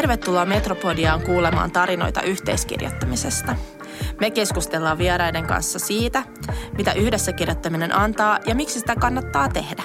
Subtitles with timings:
[0.00, 3.56] Tervetuloa Metropodiaan kuulemaan tarinoita yhteiskirjoittamisesta.
[4.20, 6.22] Me keskustellaan vieraiden kanssa siitä,
[6.76, 9.82] mitä yhdessä kirjoittaminen antaa ja miksi sitä kannattaa tehdä.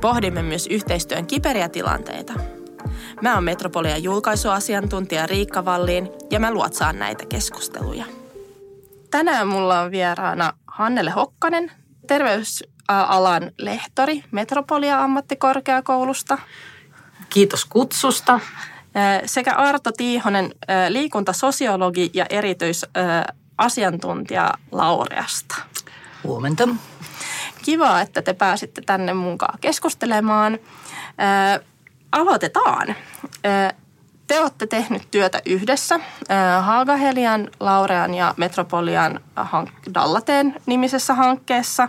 [0.00, 2.32] Pohdimme myös yhteistyön kiperiä tilanteita.
[3.22, 8.04] Mä oon Metropolian julkaisuasiantuntija Riikka Valliin ja mä luotsaan näitä keskusteluja.
[9.10, 11.72] Tänään mulla on vieraana Hannele Hokkanen,
[12.06, 16.38] terveysalan lehtori Metropolia ammattikorkeakoulusta.
[17.30, 18.40] Kiitos kutsusta.
[19.26, 20.54] Sekä Arto Tiihonen,
[20.88, 25.54] liikuntasosiologi ja erityisasiantuntija Laureasta.
[26.24, 26.68] Huomenta.
[27.64, 30.58] Kiva, että te pääsitte tänne mukaan keskustelemaan.
[32.12, 32.94] Aloitetaan.
[34.26, 36.00] Te olette tehnyt työtä yhdessä
[36.60, 39.20] Haagahelian, Laurean ja Metropolian
[39.94, 41.88] Dallateen nimisessä hankkeessa.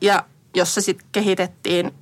[0.00, 0.24] Ja
[0.58, 1.94] jossa sitten kehitettiin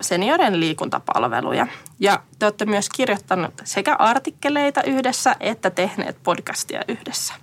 [0.00, 1.66] senioren liikuntapalveluja.
[2.00, 7.34] Ja te olette myös kirjoittanut sekä artikkeleita yhdessä että tehneet podcastia yhdessä.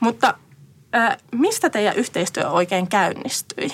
[0.00, 0.34] Mutta
[1.32, 3.70] mistä teidän yhteistyö oikein käynnistyi?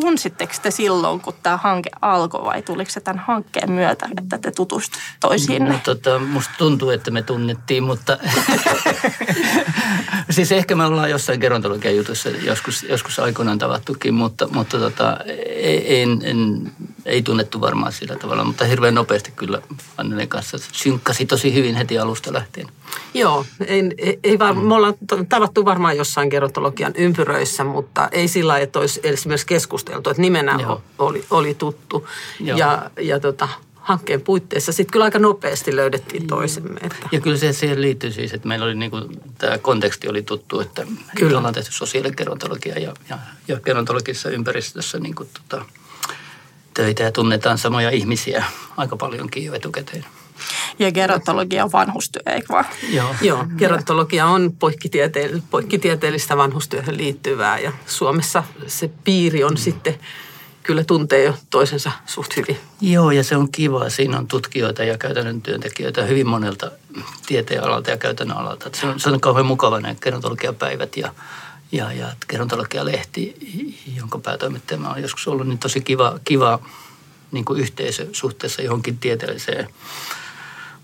[0.00, 4.50] Tunsitteko te silloin, kun tämä hanke alkoi vai tuliko se tämän hankkeen myötä, että te
[4.50, 5.72] tutustuitte toisiinne?
[5.72, 8.18] No, tota, musta tuntuu, että me tunnettiin, mutta
[10.30, 15.16] siis ehkä me ollaan jossain gerontologian jutussa joskus, joskus aikoinaan tavattukin, mutta, mutta tota,
[15.86, 16.72] en, en,
[17.06, 19.62] ei tunnettu varmaan sillä tavalla, mutta hirveän nopeasti kyllä
[19.96, 22.68] Annelen kanssa synkkasi tosi hyvin heti alusta lähtien.
[23.14, 23.82] Joo, ei,
[24.24, 24.94] ei var, me ollaan
[25.28, 30.58] tavattu varmaan jossain gerontologian ympyröissä, mutta ei sillä lailla, että olisi esimerkiksi keskusteltu, että nimenä
[30.98, 32.08] oli, oli tuttu.
[32.40, 32.58] Joo.
[32.58, 33.48] Ja, ja tota,
[33.84, 36.80] hankkeen puitteissa sitten kyllä aika nopeasti löydettiin toisemme.
[36.82, 37.08] Että.
[37.12, 38.96] Ja kyllä se siihen liittyy siis, että meillä oli niinku,
[39.38, 41.38] tämä konteksti oli tuttu, että kyllä.
[41.38, 45.64] ollaan tehty sosiaalikerontologia ja, ja, ja gerontologisessa ympäristössä niinku, tota,
[46.74, 48.44] töitä ja tunnetaan samoja ihmisiä
[48.76, 50.04] aika paljonkin jo etukäteen.
[50.78, 52.64] Ja gerontologia on vanhustyö, eikö vaan?
[52.88, 54.52] Joo, Joo gerontologia on
[55.50, 59.94] poikkitieteellistä vanhustyöhön liittyvää ja Suomessa se piiri on sitten
[60.64, 62.58] kyllä tuntee jo toisensa suht hyvin.
[62.80, 63.88] Joo, ja se on kiva.
[63.88, 66.70] Siinä on tutkijoita ja käytännön työntekijöitä hyvin monelta
[67.26, 68.70] tieteenalalta ja käytännön alalta.
[68.72, 71.14] Se on, se on kauhean mukava ne gerontologiapäivät ja,
[71.74, 73.36] ja, ja gerontologialehti,
[73.96, 76.58] jonka päätoimittajana on joskus ollut, niin tosi kiva, kiva
[77.32, 79.68] niin kuin yhteisö suhteessa johonkin tieteelliseen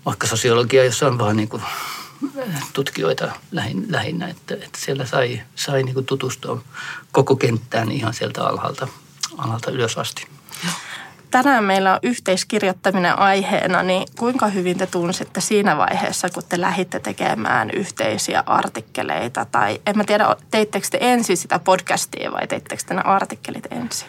[0.05, 1.63] vaikka sosiologia, jossa on vaan niin kuin
[2.73, 3.31] tutkijoita
[3.89, 6.61] lähinnä, että, että siellä sai, sai niin kuin tutustua
[7.11, 8.87] koko kenttään ihan sieltä alhaalta,
[9.37, 10.27] alhaalta ylös asti.
[11.31, 16.99] Tänään meillä on yhteiskirjoittaminen aiheena, niin kuinka hyvin te tunsitte siinä vaiheessa, kun te lähditte
[16.99, 19.45] tekemään yhteisiä artikkeleita?
[19.45, 24.07] Tai en mä tiedä, teittekö te ensin sitä podcastia vai teittekö te ne artikkelit ensin?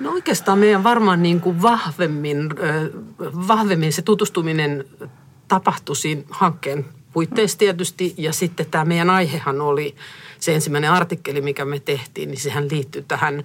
[0.00, 2.50] No oikeastaan meidän varmaan niin kuin vahvemmin,
[3.48, 4.84] vahvemmin se tutustuminen
[5.48, 8.14] tapahtui siinä hankkeen puitteissa tietysti.
[8.18, 9.96] Ja sitten tämä meidän aihehan oli
[10.40, 13.44] se ensimmäinen artikkeli, mikä me tehtiin, niin sehän liittyy tähän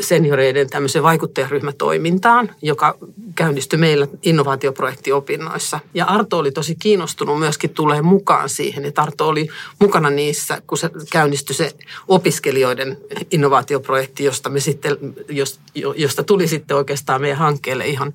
[0.00, 2.98] senioreiden tämmöiseen vaikuttajaryhmätoimintaan, joka
[3.34, 5.80] käynnistyi meillä innovaatioprojektiopinnoissa.
[5.94, 10.78] Ja Arto oli tosi kiinnostunut myöskin tulee mukaan siihen, että Arto oli mukana niissä, kun
[10.78, 11.72] se käynnistyi se
[12.08, 12.98] opiskelijoiden
[13.30, 14.96] innovaatioprojekti, josta, me sitten,
[15.96, 18.12] josta tuli sitten oikeastaan meidän hankkeelle ihan,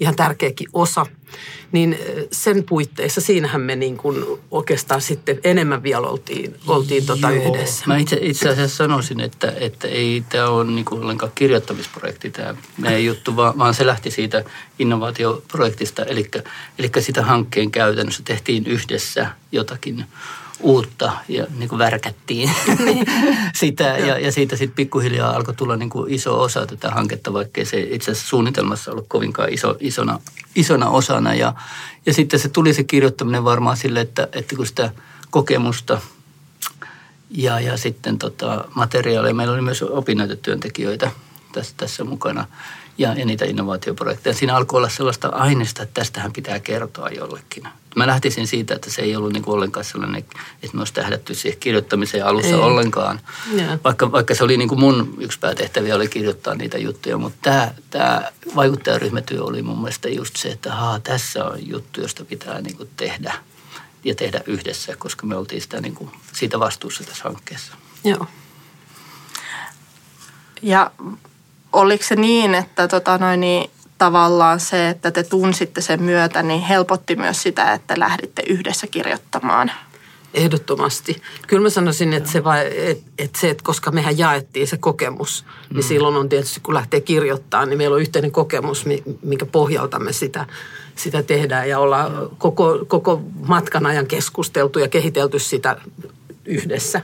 [0.00, 1.06] ihan tärkeäkin osa
[1.72, 1.98] niin
[2.32, 7.84] sen puitteissa siinähän me niin kuin oikeastaan sitten enemmän vielä oltiin, oltiin tota yhdessä.
[7.86, 12.54] Mä itse, itse asiassa sanoisin, että, että ei tämä ole niin kuin ollenkaan kirjoittamisprojekti tämä
[12.78, 14.44] meidän juttu, vaan, vaan se lähti siitä
[14.78, 16.30] innovaatioprojektista, eli,
[16.78, 20.04] eli sitä hankkeen käytännössä tehtiin yhdessä jotakin
[20.60, 22.50] uutta ja niin kuin värkättiin
[23.60, 23.84] sitä.
[23.84, 27.80] Ja, ja siitä sitten pikkuhiljaa alkoi tulla niin kuin iso osa tätä hanketta, vaikkei se
[27.80, 30.20] itse asiassa suunnitelmassa ollut kovinkaan iso, isona,
[30.56, 31.34] isona osana.
[31.34, 31.54] Ja,
[32.06, 34.90] ja sitten se tuli se kirjoittaminen varmaan sille, että, että kun sitä
[35.30, 36.00] kokemusta
[37.30, 41.10] ja, ja sitten tota materiaalia, meillä oli myös opinnäytetyöntekijöitä
[41.52, 42.46] tässä, tässä mukana–
[43.00, 44.34] ja, ja niitä innovaatioprojekteja.
[44.34, 47.68] Siinä alkoi olla sellaista aineesta, että tästähän pitää kertoa jollekin.
[47.96, 50.24] Mä lähtisin siitä, että se ei ollut niin kuin ollenkaan sellainen,
[50.62, 52.54] että me olisi tähdätty siihen kirjoittamiseen alussa ei.
[52.54, 53.20] ollenkaan.
[53.84, 57.74] Vaikka, vaikka se oli niin kuin mun yksi päätehtäviä oli kirjoittaa niitä juttuja, mutta tämä,
[57.90, 62.76] tämä vaikuttajaryhmätyö oli mun mielestä just se, että haa, tässä on juttu, josta pitää niin
[62.76, 63.34] kuin tehdä
[64.04, 67.74] ja tehdä yhdessä, koska me oltiin sitä niin kuin, siitä vastuussa tässä hankkeessa.
[68.04, 68.26] Joo.
[70.62, 70.90] Ja
[71.72, 76.60] oliko se niin, että tota noin, niin tavallaan se, että te tunsitte sen myötä, niin
[76.60, 79.72] helpotti myös sitä, että lähditte yhdessä kirjoittamaan?
[80.34, 81.22] Ehdottomasti.
[81.46, 85.44] Kyllä mä sanoisin, että se, vai, että, että se, että koska mehän jaettiin se kokemus,
[85.70, 85.88] niin mm.
[85.88, 88.84] silloin on tietysti, kun lähtee kirjoittamaan, niin meillä on yhteinen kokemus,
[89.22, 90.46] minkä pohjalta me sitä,
[90.96, 91.68] sitä tehdään.
[91.68, 95.76] Ja ollaan koko, koko matkan ajan keskusteltu ja kehitelty sitä
[96.44, 97.00] yhdessä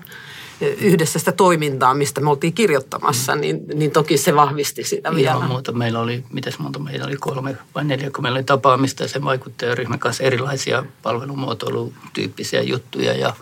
[0.60, 3.40] yhdessä sitä toimintaa, mistä me oltiin kirjoittamassa, mm.
[3.40, 5.32] niin, niin toki se vahvisti sitä vielä.
[5.32, 5.72] Ilman muuta.
[5.72, 9.24] Meillä oli, mitäs monta meillä oli, kolme vai neljä, kun meillä oli tapaamista ja sen
[9.24, 13.12] vaikuttajaryhmän kanssa erilaisia palvelumuotoilutyyppisiä juttuja.
[13.12, 13.34] Ja,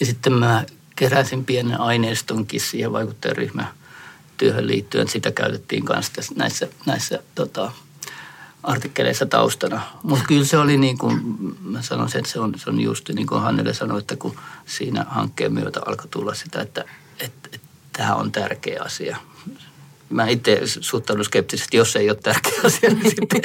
[0.00, 0.64] ja sitten mä
[0.96, 3.68] keräsin pienen aineistonkin siihen vaikuttajaryhmän
[4.36, 5.08] työhön liittyen.
[5.08, 7.72] Sitä käytettiin kanssa näissä, näissä tota,
[8.62, 9.80] artikkeleissa taustana.
[10.02, 11.20] Mutta kyllä se oli niin kuin,
[11.62, 14.36] mä sanoisin, että se on, se on just niin kuin Hannele sanoi, että kun
[14.66, 16.84] siinä hankkeen myötä alkoi tulla sitä, että,
[17.20, 19.16] että, että tämä on tärkeä asia.
[20.10, 23.40] Mä itse suhtaudun skeptisesti, jos ei ole tärkeä asia, niin sitten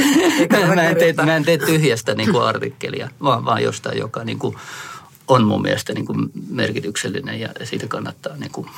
[0.75, 4.39] mä, en tee, mä en tee tyhjästä niin kuin artikkelia, vaan, vaan jostain, joka niin
[4.39, 4.55] kuin
[5.27, 8.69] on mun mielestä niin kuin merkityksellinen ja siitä kannattaa niin kuin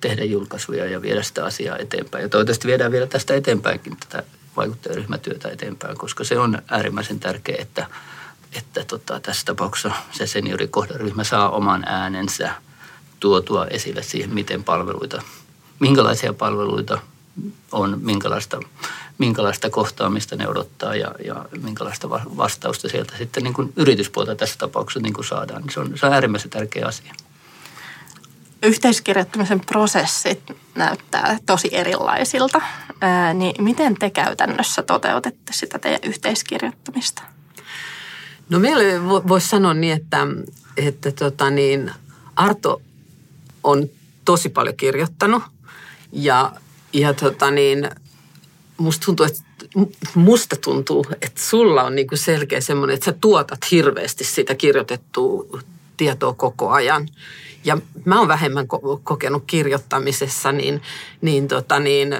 [0.00, 2.22] tehdä julkaisuja ja viedä sitä asiaa eteenpäin.
[2.22, 4.22] Ja toivottavasti viedään vielä tästä eteenpäinkin tätä
[4.56, 7.86] vaikuttajaryhmätyötä eteenpäin, koska se on äärimmäisen tärkeää, että,
[8.52, 12.54] että tota, tässä tapauksessa se seniorikohderyhmä saa oman äänensä
[13.20, 15.22] tuotua esille siihen, miten palveluita,
[15.78, 16.98] minkälaisia palveluita
[17.72, 18.60] on, minkälaista,
[19.18, 25.00] minkälaista kohtaamista ne odottaa ja, ja minkälaista vastausta sieltä sitten niin kuin yrityspuolta tässä tapauksessa
[25.00, 25.62] niin kuin saadaan.
[25.70, 27.14] Se on, se on äärimmäisen tärkeä asia
[28.62, 30.40] yhteiskirjoittamisen prosessit
[30.74, 32.60] näyttää tosi erilaisilta.
[33.00, 37.22] Ää, niin miten te käytännössä toteutette sitä teidän yhteiskirjoittamista?
[38.48, 40.26] No meillä voisi sanoa niin, että,
[40.76, 41.90] että tota niin,
[42.36, 42.82] Arto
[43.64, 43.88] on
[44.24, 45.42] tosi paljon kirjoittanut
[46.12, 46.52] ja,
[46.92, 47.90] ja tota niin,
[48.76, 49.42] musta tuntuu, että
[50.14, 55.60] musta tuntuu, että sulla on niinku selkeä semmoinen, että sä tuotat hirveästi sitä kirjoitettua
[55.96, 57.08] tietoa koko ajan
[57.64, 58.66] ja mä oon vähemmän
[59.04, 60.82] kokenut kirjoittamisessa, niin,
[61.20, 62.14] niin, tota, niin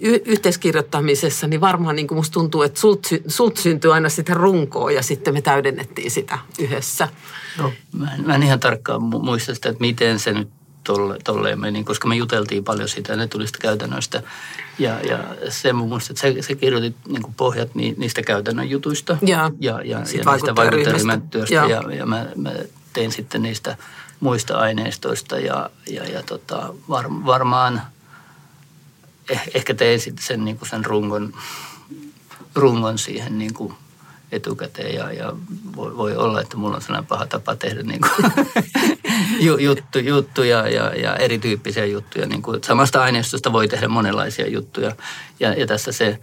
[0.00, 4.90] y- yhteiskirjoittamisessa, niin varmaan niin kuin musta tuntuu, että sult, sult syntyy aina sitä runkoa
[4.90, 7.08] ja sitten me täydennettiin sitä yhdessä.
[7.58, 10.48] No, mä, en, mä en ihan tarkkaan muista sitä, että miten se nyt
[10.88, 14.22] tolle, tolleen meni, koska me juteltiin paljon siitä ja ne tuli sitä käytännöistä.
[14.78, 15.18] Ja, ja
[15.48, 19.72] se mun mielestä, että sä, sä kirjoitit niin kuin pohjat niistä käytännön jutuista ja, ja,
[19.72, 21.54] ja, ja niistä vaikuttajaryhmän työstä.
[21.54, 22.52] Ja, ja, ja mä, mä
[22.92, 23.76] tein sitten niistä
[24.20, 27.82] muista aineistoista ja, ja, ja tota, var, varmaan
[29.28, 31.34] eh, ehkä tein sitten sen, niin kuin sen rungon,
[32.54, 33.74] rungon siihen niin kuin
[34.32, 35.32] etukäteen ja, ja
[35.76, 38.32] voi, voi, olla, että mulla on sellainen paha tapa tehdä niin kuin
[39.66, 42.26] juttu, juttuja ja, ja erityyppisiä juttuja.
[42.26, 44.96] Niin kuin, samasta aineistosta voi tehdä monenlaisia juttuja
[45.40, 46.20] ja, ja tässä se eh,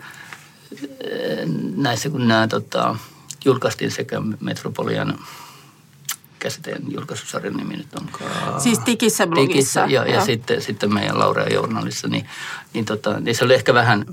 [1.76, 2.96] näissä kun nämä tota,
[3.46, 5.20] julkaistiin sekä Metropolian
[6.40, 8.62] käsiteen julkaisusarjan nimi nyt onkaan?
[8.62, 9.82] Siis Tikissä blogissa.
[9.82, 12.26] Tikissä, ja, ja sitten, sitten meidän Laurea Journalissa, niin,
[12.74, 14.06] niin, tota, niin se oli ehkä vähän,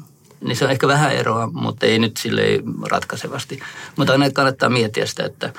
[0.43, 2.43] niin se on ehkä vähän eroa, mutta ei nyt sille
[2.91, 3.61] ratkaisevasti.
[3.97, 5.53] Mutta aina kannattaa miettiä sitä, että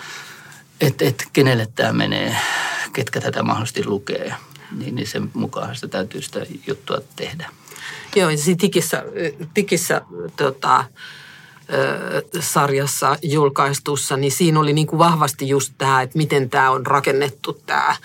[0.81, 2.37] et, et, kenelle tämä menee,
[2.93, 4.35] ketkä tätä mahdollisesti lukee.
[4.71, 7.49] Niin, niin sen mukaan sitä täytyy sitä juttua tehdä.
[8.15, 9.03] Joo, ja siinä tikissä,
[9.53, 10.01] tikissä
[10.35, 10.85] tota,
[12.39, 17.61] sarjassa julkaistussa, niin siinä oli niin kuin vahvasti just tämä, että miten tämä on rakennettu
[17.65, 17.95] tämä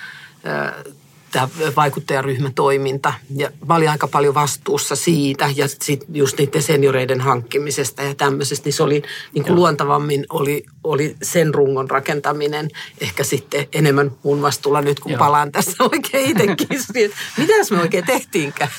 [1.33, 3.13] tämä vaikuttajaryhmätoiminta.
[3.37, 8.67] Ja mä olin aika paljon vastuussa siitä ja sitten just niiden senioreiden hankkimisesta ja tämmöisestä.
[8.67, 9.03] Niin se oli
[9.35, 12.69] niin kuin luontavammin oli, oli sen rungon rakentaminen
[13.01, 15.19] ehkä sitten enemmän mun vastuulla nyt, kun Joo.
[15.19, 17.11] palaan tässä oikein itsekin.
[17.37, 18.70] Mitäs me oikein tehtiinkään?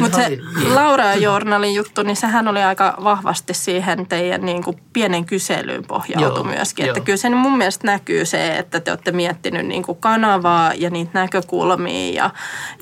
[0.00, 0.38] Mutta se
[0.74, 5.84] Laura ja Journalin juttu, niin sehän oli aika vahvasti siihen teidän niin kuin pienen kyselyyn
[5.84, 6.44] pohjautu Joo.
[6.44, 6.86] myöskin.
[6.86, 7.04] Että Joo.
[7.04, 11.10] kyllä se mun mielestä näkyy se, että te olette miettinyt niin kuin kanavaa ja niitä
[11.14, 12.14] näkökulmia Suomiin.
[12.14, 12.30] Ja,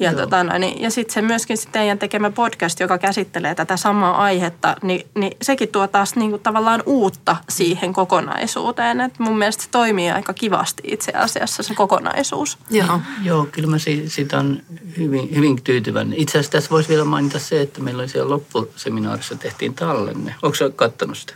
[0.00, 3.76] ja, tota, no, niin, ja sitten se myöskin sit teidän tekemä podcast, joka käsittelee tätä
[3.76, 9.00] samaa aihetta, niin, niin sekin tuo taas niin kuin, tavallaan uutta siihen kokonaisuuteen.
[9.00, 12.58] Et mun mielestä se toimii aika kivasti itse asiassa se kokonaisuus.
[12.70, 14.62] Joo, Joo kyllä mä siitä on
[14.99, 16.18] hyvin, hyvin tyytyväinen.
[16.18, 20.34] Itse asiassa tässä voisi vielä mainita se, että meillä oli siellä loppuseminaarissa tehtiin tallenne.
[20.42, 21.34] Onko se katsonut sitä?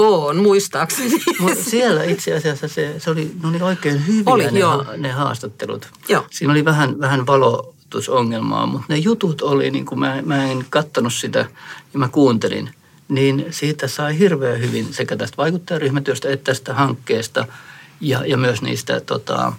[0.00, 1.22] On, muistaakseni.
[1.40, 4.84] Mutta siellä itse asiassa se, se oli, ne oli oikein hyviä oli, ne, joo.
[4.96, 5.88] ne haastattelut.
[6.08, 6.26] Joo.
[6.30, 11.12] Siinä oli vähän, vähän valotusongelmaa, mutta ne jutut oli, niin kuin mä, mä en kattonut
[11.12, 11.38] sitä
[11.92, 12.70] ja mä kuuntelin,
[13.08, 17.46] niin siitä sai hirveän hyvin sekä tästä vaikuttajaryhmätyöstä että tästä hankkeesta
[18.00, 19.52] ja, ja myös niistä tota,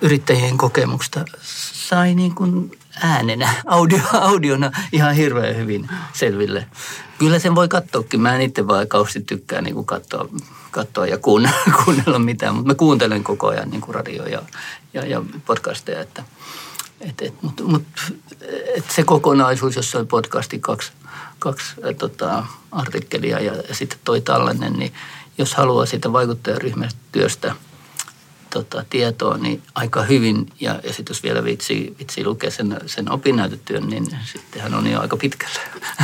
[0.00, 1.24] yrittäjien kokemuksista
[1.72, 6.66] sai niin kuin äänenä, audio, audiona ihan hirveän hyvin selville.
[7.18, 8.20] Kyllä sen voi katsoakin.
[8.20, 10.28] Mä en itse vaan kauheasti tykkää niin katsoa,
[10.70, 11.18] katsoa ja
[11.84, 14.42] kuunnella mitään, mutta mä kuuntelen koko ajan niin kuin radio ja,
[14.94, 16.00] ja, ja podcasteja.
[16.00, 16.22] Että,
[17.00, 17.84] et, et, mutta mut,
[18.76, 20.92] et se kokonaisuus, jossa on podcasti kaksi,
[21.38, 24.92] kaksi ä, tota, artikkelia ja, ja sitten toi tällainen, niin
[25.38, 27.54] jos haluaa vaikuttajaryhmästä työstä–
[28.50, 30.46] tota, tietoa niin aika hyvin.
[30.60, 35.00] Ja, ja sitten jos vielä vitsi, vitsi lukea sen, sen opinnäytetyön, niin sittenhän on jo
[35.00, 35.60] aika pitkällä.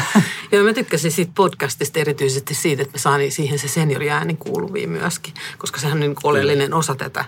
[0.52, 5.34] Joo, mä tykkäsin siitä podcastista erityisesti siitä, että me saatiin siihen se senioriääni kuuluviin myöskin,
[5.58, 7.24] koska sehän on niin oleellinen osa tätä,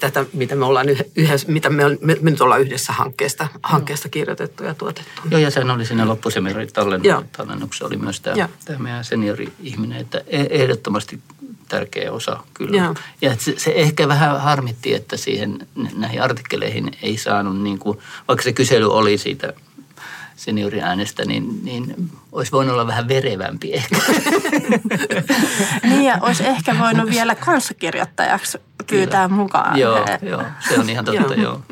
[0.00, 4.64] tätä mitä me ollaan yhdessä, mitä me, me, me nyt ollaan yhdessä hankkeesta, hankkeesta kirjoitettu
[4.64, 5.22] ja tuotettu.
[5.30, 10.46] Joo, ja sehän oli siinä loppuseminarin tallennuksessa oli myös tämä, tämä meidän seniori-ihminen, että e-
[10.50, 11.20] ehdottomasti
[11.68, 12.76] tärkeä osa kyllä.
[12.76, 15.66] Ja, ja se, se ehkä vähän harmitti, että siihen
[15.96, 19.52] näihin artikkeleihin ei saanut, niin kuin, vaikka se kysely oli siitä
[20.36, 23.96] senioriäänestä, niin, niin olisi voinut olla vähän verevämpi ehkä.
[25.88, 29.42] niin ja olisi ehkä voinut vielä kanssakirjoittajaksi pyytää Kyllä.
[29.42, 29.78] mukaan.
[29.78, 31.42] Joo, joo, se on ihan totta, joo.
[31.42, 31.62] joo.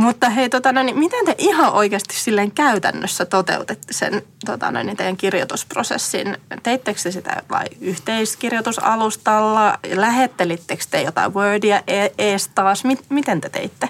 [0.00, 4.82] Mutta hei, tota, no, niin miten te ihan oikeasti silleen käytännössä toteutette sen tota, no,
[4.82, 6.36] niin teidän kirjoitusprosessin?
[6.62, 9.78] Teittekö te sitä vai yhteiskirjoitusalustalla?
[9.94, 12.82] Lähettelittekö te jotain Wordia e- ees taas?
[13.08, 13.88] Miten te teitte?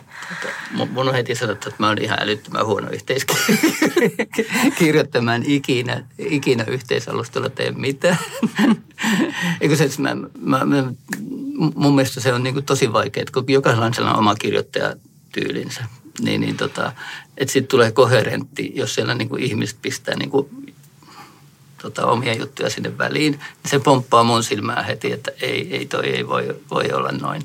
[0.70, 7.70] Mun on heti sanottu, että mä olen ihan älyttömän huono yhteiskirjoittamaan ikinä, ikinä yhteisalustalla tee
[7.70, 8.18] mitään.
[9.60, 10.92] Eikö se, mä, mä, mä,
[11.74, 14.94] mun mielestä se on niin tosi vaikea, kun jokaisella on oma kirjoittaja
[15.32, 15.99] tyylinsä.
[16.20, 16.92] Niin, niin tota,
[17.36, 20.74] että sitten tulee koherentti, jos siellä niin kuin ihmiset pistää niin kuin,
[21.82, 23.32] tota, omia juttuja sinne väliin.
[23.32, 27.42] Niin se pomppaa mun silmää heti, että ei, ei toi ei voi, voi olla noin.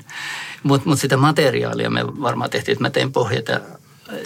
[0.62, 3.60] Mutta mut sitä materiaalia me varmaan tehtiin, että mä tein pohjata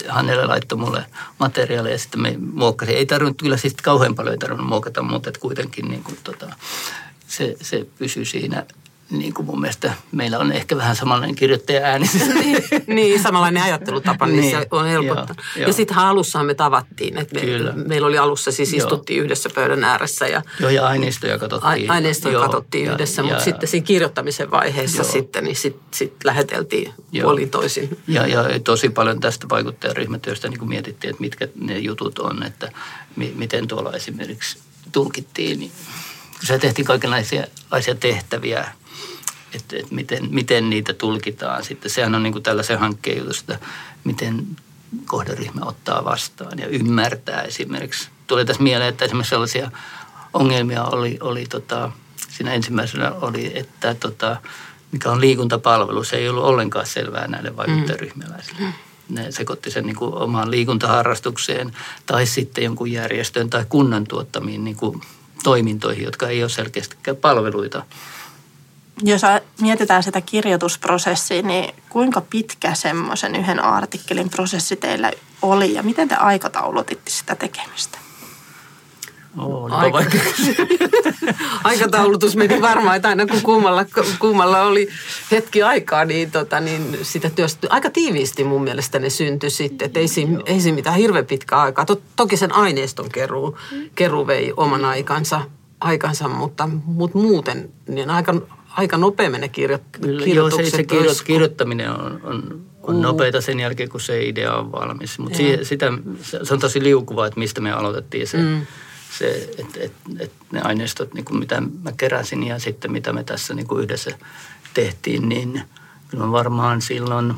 [0.07, 1.05] Hannele laittoi mulle
[1.39, 2.97] materiaalia ja sitten me muokkasin.
[2.97, 6.55] Ei tarvinnut, kyllä siis kauhean paljon ei tarvinnut muokata, mutta kuitenkin niin kuin, tota,
[7.27, 8.65] se, se pysyi siinä
[9.11, 12.09] niin kuin mun mielestä meillä on ehkä vähän samanlainen kirjoittaja ääni.
[12.39, 15.41] niin, niin, samanlainen ajattelutapa, niin, niin se on helpottanut.
[15.55, 17.71] Joo, ja sittenhän alussahan me tavattiin, että me, Kyllä.
[17.71, 19.23] meillä oli alussa siis istuttiin joo.
[19.23, 20.27] yhdessä pöydän ääressä.
[20.27, 21.91] Ja, joo, ja aineistoja katsottiin.
[21.91, 25.11] Aineistoja joo, katsottiin ja, yhdessä, ja, mutta ja, sitten siinä kirjoittamisen vaiheessa joo.
[25.11, 27.23] sitten, niin sitten sit läheteltiin joo.
[27.23, 27.97] puolin toisin.
[28.07, 32.71] Ja, ja tosi paljon tästä vaikuttajaryhmätyöstä niin kuin mietittiin, että mitkä ne jutut on, että
[33.15, 34.59] mi, miten tuolla esimerkiksi
[34.91, 35.59] tulkittiin.
[35.59, 35.71] Niin,
[36.39, 37.45] kun se tehtiin kaikenlaisia
[37.99, 38.67] tehtäviä,
[39.53, 41.91] että, että miten, miten niitä tulkitaan sitten.
[41.91, 43.59] Sehän on niin kuin tällaisen hankkeen jutusta,
[44.03, 44.47] miten
[45.05, 48.09] kohderyhmä ottaa vastaan ja ymmärtää esimerkiksi.
[48.27, 49.71] Tuli tässä mieleen, että esimerkiksi sellaisia
[50.33, 51.91] ongelmia oli, oli tota,
[52.29, 54.37] siinä ensimmäisenä oli, että tota,
[54.91, 58.59] mikä on liikuntapalvelu, se ei ollut ollenkaan selvää näille vaikuttajaryhmäläisille.
[58.59, 58.73] Mm.
[59.09, 61.71] Ne sekoitti sen niin kuin omaan liikuntaharrastukseen
[62.05, 65.01] tai sitten jonkun järjestön tai kunnan tuottamiin niin kuin
[65.43, 67.83] toimintoihin, jotka ei ole selkeästikään palveluita
[69.01, 69.21] jos
[69.61, 76.15] mietitään sitä kirjoitusprosessia, niin kuinka pitkä semmoisen yhden artikkelin prosessi teillä oli ja miten te
[76.15, 77.97] aikataulutitte sitä tekemistä?
[79.37, 79.99] Oh, Aika...
[81.63, 83.85] Aikataulutus meni varmaan, että aina kun kummalla,
[84.19, 84.89] kummalla oli
[85.31, 89.85] hetki aikaa, niin, tota, niin sitä työstä aika tiiviisti mun mielestä ne syntyi sitten.
[89.85, 91.85] Että ei, siinä, ei siinä mitään hirveän pitkää aikaa.
[92.15, 93.57] Toki sen aineiston keruu,
[93.95, 95.41] keruu vei oman aikansa,
[95.79, 98.33] aikansa mutta, mutta muuten niin aika
[98.77, 100.35] aika nopea mennä kirjo, kirjoitukset.
[100.35, 104.71] Joo, se, se kirjo, kirjoittaminen on, on, on nopeita sen jälkeen, kun se idea on
[104.71, 105.19] valmis.
[105.19, 105.93] Mutta sitä,
[106.43, 108.65] se on tosi liukuvaa, että mistä me aloitettiin se, mm.
[109.17, 113.23] se että et, et ne aineistot, niin kuin mitä mä keräsin ja sitten mitä me
[113.23, 114.11] tässä niin kuin yhdessä
[114.73, 115.61] tehtiin, niin
[116.07, 117.33] kyllä varmaan silloin,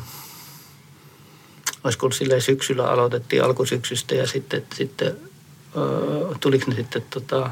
[1.84, 7.50] olisiko silleen syksyllä aloitettiin alkusyksystä ja sitten, sitten äh, tuliko ne sitten tota,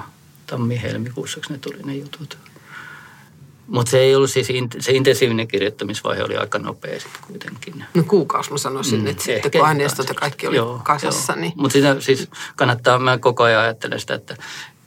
[0.48, 2.38] tammi-helmikuussa, ne tuli ne jutut.
[3.72, 4.48] Mutta se ei ollut siis,
[4.80, 7.86] se intensiivinen kirjoittamisvaihe oli aika nopea sitten kuitenkin.
[7.94, 11.36] No kuukausi mä sanoisin, mm, että sitten kun aineistot ja kaikki oli joo, kasassa.
[11.36, 11.54] Niin...
[11.56, 14.36] Mutta sitä siis kannattaa, mä koko ajan ajattelen sitä, että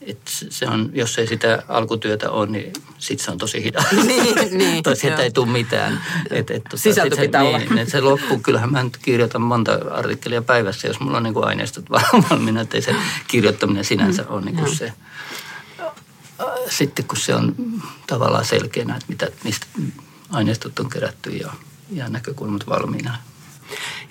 [0.06, 3.84] että se on, jos ei sitä alkutyötä ole, niin sitten se on tosi hidas.
[4.06, 6.00] niin, niin, tai sieltä ei tule mitään.
[6.30, 7.58] Et, et, tota, Sisältö pitää se, olla.
[7.58, 8.38] Niin, että se loppuu.
[8.38, 11.84] Kyllähän mä nyt kirjoitan monta artikkelia päivässä, jos mulla on niin kuin aineistot
[12.30, 12.94] valmiina, että ei se
[13.28, 14.92] kirjoittaminen sinänsä mm, ole niin kuin se
[16.70, 17.54] sitten kun se on
[18.06, 19.66] tavallaan selkeänä, että mitä, mistä
[20.30, 21.52] aineistot on kerätty ja,
[21.90, 23.18] ja näkökulmat valmiina.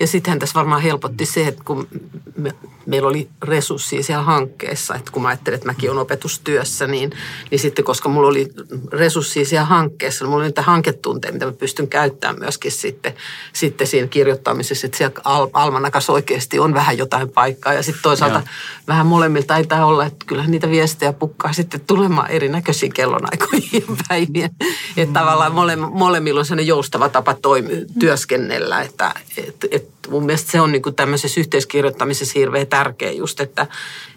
[0.00, 1.88] Ja sittenhän tässä varmaan helpotti se, että kun
[2.36, 2.52] me,
[2.86, 7.10] meillä oli resurssia siellä hankkeessa, että kun mä ajattelin, että mäkin olen opetustyössä, niin,
[7.50, 8.50] niin sitten koska mulla oli
[8.92, 13.14] resurssia siellä hankkeessa, niin mulla oli niitä hanketunteja, mitä mä pystyn käyttämään myöskin sitten,
[13.52, 18.38] sitten siinä kirjoittamisessa, että siellä al- almanakas oikeasti on vähän jotain paikkaa ja sitten toisaalta
[18.38, 18.48] Joo.
[18.88, 24.50] vähän molemmilta taitaa olla, että kyllä niitä viestejä pukkaa sitten tulemaan erinäköisiin kellonaikoihin ja päivien.
[24.96, 29.14] Että tavallaan mole, molemmilla on sellainen joustava tapa toimi, työskennellä, että
[29.48, 33.66] et, et mun mielestä se on niin kuin tämmöisessä yhteiskirjoittamisessa hirveän tärkeä just, että,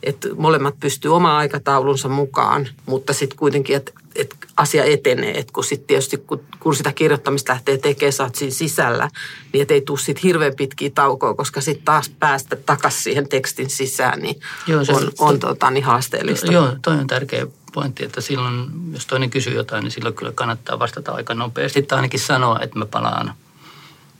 [0.04, 5.38] että molemmat pystyy oma aikataulunsa mukaan, mutta sitten kuitenkin, että, että asia etenee.
[5.38, 9.10] Että kun sitten tietysti, kun, kun sitä kirjoittamista lähtee tekemään, sä oot siinä sisällä,
[9.54, 13.70] niin et ei tule sitten hirveän pitkiä taukoa, koska sitten taas päästä takaisin siihen tekstin
[13.70, 16.52] sisään, niin joo, se, on, on to, tota, niin haasteellista.
[16.52, 20.80] Joo, toi on tärkeä pointti, että silloin, jos toinen kysyy jotain, niin silloin kyllä kannattaa
[20.80, 21.82] vastata aika nopeasti.
[21.82, 23.34] Tai ainakin sanoa, että mä palaan–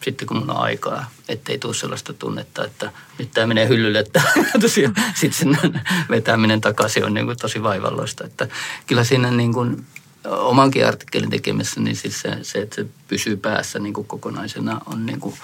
[0.04, 4.22] sitten kun mulla on aikaa, ettei tule sellaista tunnetta, että nyt tämä menee hyllylle, että
[4.62, 8.26] tosiaan sitten sen vetäminen takaisin on niin kuin tosi vaivalloista.
[8.26, 8.48] Että
[8.88, 9.86] kyllä siinä niin kuin
[10.30, 15.06] omankin artikkelin tekemisessä, niin siis se, se, että se pysyy päässä niin kuin kokonaisena on
[15.06, 15.36] niin kuin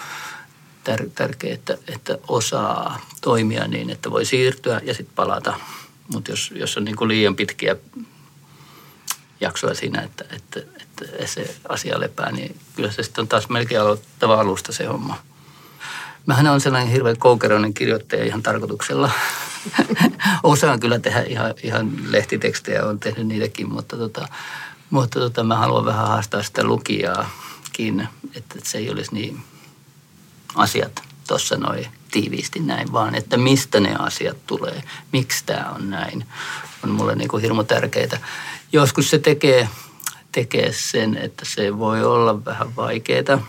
[0.83, 5.53] tär, tärkeää, että, että osaa toimia niin, että voi siirtyä ja sitten palata.
[6.13, 7.75] Mutta jos, jos on niin kuin liian pitkiä
[9.43, 13.81] jaksoa siinä, että, että, että se asia lepää, niin kyllä se sitten on taas melkein
[13.81, 15.17] aloittava alusta se homma.
[16.25, 19.11] Mähän on sellainen hirveän koukeroinen kirjoittaja ihan tarkoituksella.
[20.43, 24.27] Osaan kyllä tehdä ihan, ihan lehtitekstejä, on tehnyt niitäkin, mutta, tota,
[24.89, 29.43] mutta tota, mä haluan vähän haastaa sitä lukijaakin, että se ei olisi niin
[30.55, 36.25] asiat tuossa noin tiiviisti näin, vaan että mistä ne asiat tulee, miksi tämä on näin,
[36.83, 38.19] on mulle niin kuin hirmu tärkeää
[38.73, 39.69] joskus se tekee,
[40.31, 43.47] tekee sen, että se voi olla vähän vaikeaa.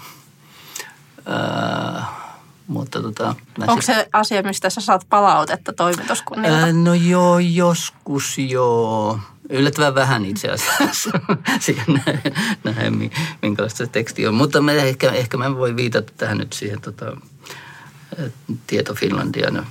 [2.66, 3.84] Mutta tota, Onko sit...
[3.84, 6.56] se asia, mistä sä saat palautetta toimituskunnilta?
[6.56, 9.18] Ää, no joo, joskus joo.
[9.50, 11.10] Yllättävän vähän itse asiassa
[11.60, 12.20] siihen näin,
[12.64, 13.10] näin,
[13.42, 14.34] minkälaista se teksti on.
[14.34, 17.16] Mutta me ehkä, ehkä mä voin viitata tähän nyt siihen tota,
[18.66, 19.66] Tieto Finlandian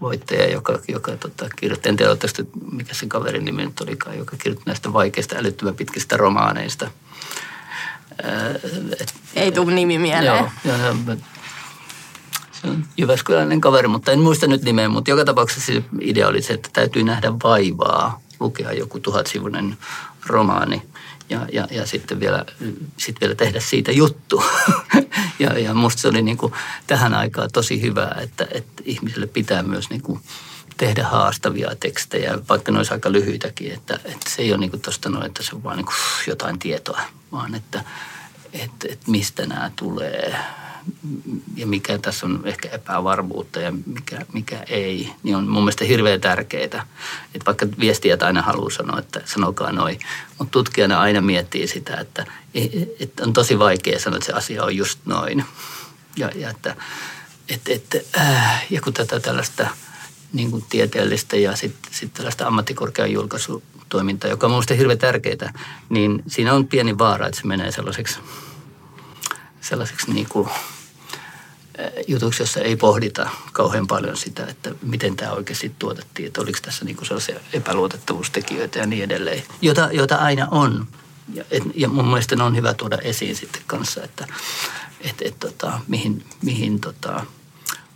[0.00, 4.36] voittaja, joka, joka tota, kirjoitti, en tiedä tästä, mikä sen kaverin nimi nyt olikaan, joka
[4.36, 6.90] kirjoitti näistä vaikeista älyttömän pitkistä romaaneista.
[9.00, 10.36] et, Ei tule nimi mieleen.
[10.36, 10.94] Joo, ja,
[12.52, 16.42] se on Jyväskyläinen kaveri, mutta en muista nyt nimeä, mutta joka tapauksessa se idea oli
[16.42, 19.76] se, että täytyy nähdä vaivaa, lukea joku tuhatsivuinen
[20.26, 20.82] romaani
[21.28, 22.44] ja, ja, ja sitten vielä,
[22.96, 24.44] sit vielä tehdä siitä juttu.
[25.40, 26.52] ja, ja musta se oli niin kuin
[26.86, 30.20] tähän aikaan tosi hyvä, että, että ihmisille pitää myös niin kuin
[30.76, 35.08] tehdä haastavia tekstejä, vaikka ne olisi aika lyhyitäkin, että, että se ei ole niin tuosta
[35.08, 35.86] noin, että se on vaan niin
[36.26, 37.00] jotain tietoa,
[37.32, 37.84] vaan että,
[38.52, 40.36] että, että mistä nämä tulee
[41.56, 46.20] ja mikä tässä on ehkä epävarmuutta ja mikä, mikä ei, niin on mun mielestä hirveän
[46.20, 46.64] tärkeää.
[46.64, 49.98] Että vaikka viestijät aina haluaa sanoa, että sanokaa noin,
[50.38, 52.26] mutta tutkijana aina miettii sitä, että,
[53.00, 55.44] että on tosi vaikea sanoa, että se asia on just noin.
[56.16, 56.76] Ja, ja, että,
[57.48, 59.68] että, että, äh, ja kun tätä tällaista
[60.32, 65.52] niin kuin tieteellistä ja sitten sit tällaista ammattikorkean julkaisutoimintaa, joka on minusta hirveän tärkeää,
[65.88, 68.18] niin siinä on pieni vaara, että se menee sellaiseksi,
[69.60, 70.48] sellaiseksi niin kuin
[72.06, 76.84] jutuksi, jossa ei pohdita kauhean paljon sitä, että miten tämä oikeasti tuotettiin, että oliko tässä
[76.84, 80.86] niinku sellaisia epäluotettavuustekijöitä ja niin edelleen, jota, jota aina on.
[81.34, 84.26] Ja, et, ja mun mielestä ne on hyvä tuoda esiin sitten kanssa, että
[85.00, 87.26] et, et, tota, mihin, mihin tota,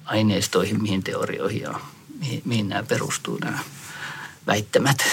[0.05, 1.81] aineistoihin, mihin teorioihin ja
[2.18, 3.59] mihin, mihin nämä perustuu nämä
[4.46, 5.05] väittämät.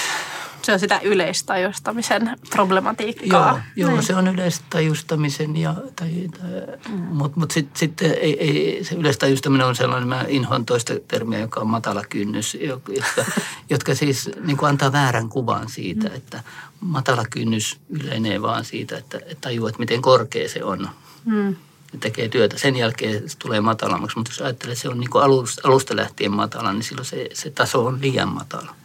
[0.62, 3.50] Se on sitä yleistajustamisen problematiikkaa.
[3.50, 4.04] Joo, joo niin.
[4.04, 6.50] se on yleistajustamisen, ja, tai, tai,
[6.90, 6.96] mm.
[6.96, 11.60] mutta mut sitten sit, ei, ei, se yleistajustaminen on sellainen, mä inhoan toista termiä, joka
[11.60, 12.92] on matala kynnys, jotka,
[13.70, 16.16] jotka siis niin kuin antaa väärän kuvan siitä, mm.
[16.16, 16.44] että
[16.80, 20.90] matala kynnys yleinee vaan siitä, että, että tajuu, että miten korkea se on.
[21.26, 21.56] Mm
[22.00, 22.58] tekee työtä.
[22.58, 25.96] Sen jälkeen se tulee matalammaksi, mutta jos ajattelee, että se on niin kuin alusta, alusta
[25.96, 28.76] lähtien matala, niin silloin se, se taso on liian matala.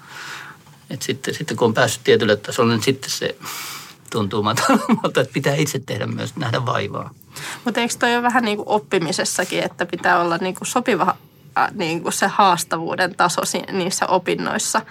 [0.91, 3.37] Et sitten, sitten kun on päässyt tietylle tasolle, niin sitten se
[4.11, 7.11] tuntuu matalammalta, että pitää itse tehdä myös, nähdä vaivaa.
[7.65, 11.17] Mutta eikö toi ole vähän niin kuin oppimisessakin, että pitää olla niin kuin sopiva
[11.75, 13.41] niin kuin se haastavuuden taso
[13.73, 14.83] niissä opinnoissa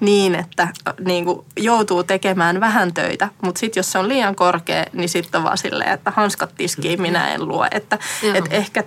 [0.00, 0.68] niin, että
[1.04, 5.38] niin kuin joutuu tekemään vähän töitä, mutta sitten jos se on liian korkea, niin sitten
[5.38, 7.66] on vaan silleen, että hanskat tiskiin minä en luo.
[7.70, 7.98] Että
[8.34, 8.84] et ehkä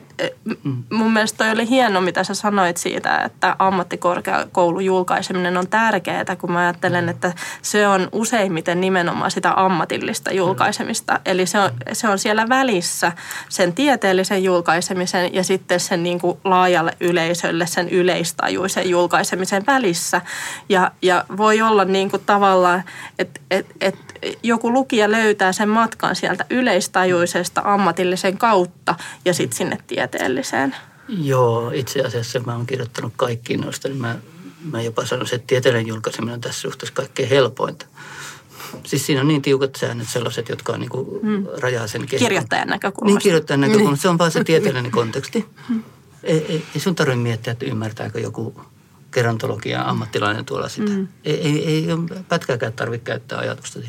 [0.92, 6.52] mun mielestä toi oli hieno, mitä sä sanoit siitä, että ammattikorkeakoulun julkaiseminen on tärkeää, kun
[6.52, 11.20] mä ajattelen, että se on useimmiten nimenomaan sitä ammatillista julkaisemista.
[11.26, 13.12] Eli se on, se on siellä välissä
[13.50, 20.22] sen tieteellisen julkaisemisen ja sitten sen niin kuin laajalle yle yleisölle sen yleistajuisen julkaisemisen välissä.
[20.70, 22.84] Ja, ja voi olla niin kuin tavallaan,
[23.20, 23.96] että et, et
[24.44, 30.76] joku lukija löytää sen matkan sieltä yleistajuisesta ammatillisen kautta ja sitten sinne tieteelliseen.
[31.08, 34.16] Joo, itse asiassa mä oon kirjoittanut kaikkiin noista, niin mä,
[34.72, 37.86] mä jopa sanoisin, että tieteellinen julkaiseminen on tässä suhteessa kaikkein helpointa.
[38.84, 41.46] Siis siinä on niin tiukat säännöt sellaiset, jotka on niin kuin hmm.
[41.62, 42.20] rajaa sen kehon.
[42.20, 43.16] Kirjoittajan näkökulmasta.
[43.16, 44.02] Niin, kirjoittajan näkökulmasta.
[44.02, 45.46] Se on vaan se tieteellinen konteksti.
[46.26, 48.62] Ei, ei, ei sun tarvitse miettiä, että ymmärtääkö joku
[49.12, 50.92] gerontologia ammattilainen tuolla sitä.
[50.92, 51.08] Mm.
[51.24, 51.88] Ei, ei, ei
[52.30, 53.80] pätkääkään tarvitse käyttää ajatusta.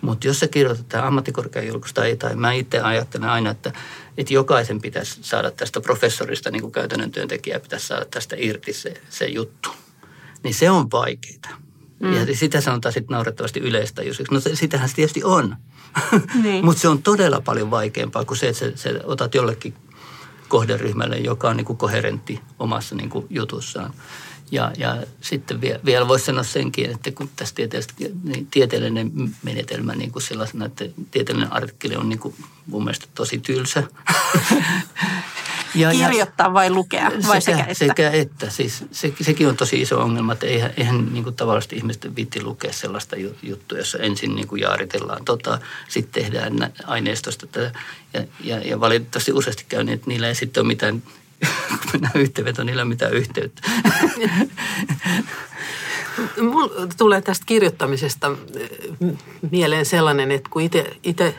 [0.00, 3.72] Mutta jos se kirjoitetaan ammattikorkeajulkista tai, tai mä itse ajattelen aina, että,
[4.16, 9.00] että jokaisen pitäisi saada tästä professorista, niin kuin käytännön työntekijä pitäisi saada tästä irti se,
[9.08, 9.70] se juttu.
[10.42, 11.58] Niin se on vaikeaa.
[12.00, 12.12] Mm.
[12.12, 14.34] Ja sitä sanotaan sitten naurettavasti yleistajuisiksi.
[14.34, 15.56] No sitähän se tietysti on.
[16.42, 16.64] Niin.
[16.64, 19.74] Mutta se on todella paljon vaikeampaa kuin se, että sä, sä otat jollekin
[20.48, 23.94] kohderyhmälle, joka on niin kuin koherentti omassa niin kuin jutussaan.
[24.50, 27.54] Ja, ja sitten vielä, vielä voisi sanoa senkin, että kun tässä
[28.24, 32.34] niin tieteellinen menetelmä niin kuin sellaisena, että tieteellinen artikkeli on niin kuin
[32.66, 33.82] mun mielestä tosi tylsä.
[35.74, 37.74] ja, Kirjoittaa vai lukea vai sekä, sekä että?
[37.74, 38.50] Sekä että.
[38.50, 42.42] Siis se, sekin on tosi iso ongelma, että eihän, eihän niin kuin tavallisesti ihmiset viitti
[42.42, 47.78] lukea sellaista juttua, jossa ensin niin kuin jaaritellaan tota, sitten tehdään aineistosta tätä.
[48.12, 51.02] Ja, ja, ja valitettavasti useasti käy niin, että niillä ei sitten ole mitään
[51.68, 53.62] kun mennään yhteenvetoon, niillä ei ole mitään yhteyttä.
[56.50, 58.36] Mulla tulee tästä kirjoittamisesta
[59.50, 60.62] mieleen sellainen, että kun
[61.02, 61.34] itse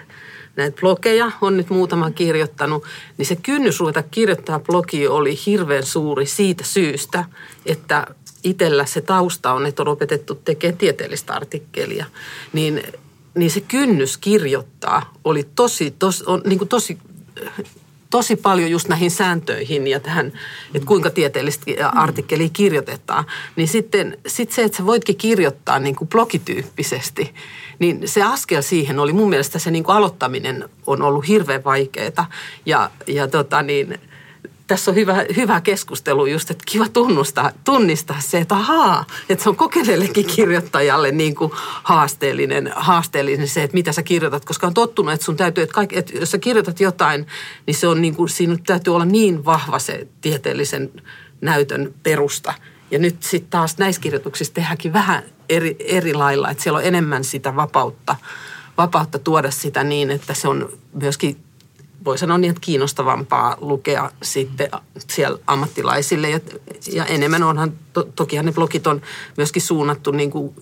[0.55, 2.83] näitä blogeja on nyt muutama kirjoittanut,
[3.17, 7.25] niin se kynnys ruveta kirjoittaa blogi oli hirveän suuri siitä syystä,
[7.65, 8.07] että
[8.43, 12.05] itsellä se tausta on, että on opetettu tekemään tieteellistä artikkelia,
[12.53, 12.83] niin,
[13.35, 16.97] niin se kynnys kirjoittaa oli tosi, tosi, on, niin kuin tosi
[18.09, 20.33] tosi paljon just näihin sääntöihin ja tähän,
[20.73, 23.25] että kuinka tieteellistä artikkelia kirjoitetaan.
[23.55, 27.33] Niin sitten sit se, että sä voitkin kirjoittaa niin kuin blogityyppisesti,
[27.79, 32.29] niin se askel siihen oli mun mielestä se niin kuin aloittaminen on ollut hirveän vaikeaa.
[32.65, 33.99] Ja, ja tota niin,
[34.69, 39.49] tässä on hyvä, hyvä keskustelu just, että kiva tunnustaa, tunnistaa se, että ahaa, että se
[39.49, 41.51] on kokeneellekin kirjoittajalle niin kuin
[41.83, 45.97] haasteellinen, haasteellinen se, että mitä sä kirjoitat, koska on tottunut, että sun täytyy, että, kaikki,
[45.97, 47.27] että jos sä kirjoitat jotain,
[47.65, 50.91] niin se on niin kuin, siinä täytyy olla niin vahva se tieteellisen
[51.41, 52.53] näytön perusta.
[52.91, 57.23] Ja nyt sitten taas näissä kirjoituksissa tehdäänkin vähän eri, eri lailla, että siellä on enemmän
[57.23, 58.15] sitä vapautta,
[58.77, 61.37] vapautta tuoda sitä niin, että se on myöskin
[62.05, 64.69] voi sanoa niin, että kiinnostavampaa lukea sitten
[65.07, 66.29] siellä ammattilaisille.
[66.29, 66.39] Ja,
[66.91, 69.01] ja enemmän onhan, to, tokihan ne blogit on
[69.37, 70.55] myöskin suunnattu niin kuin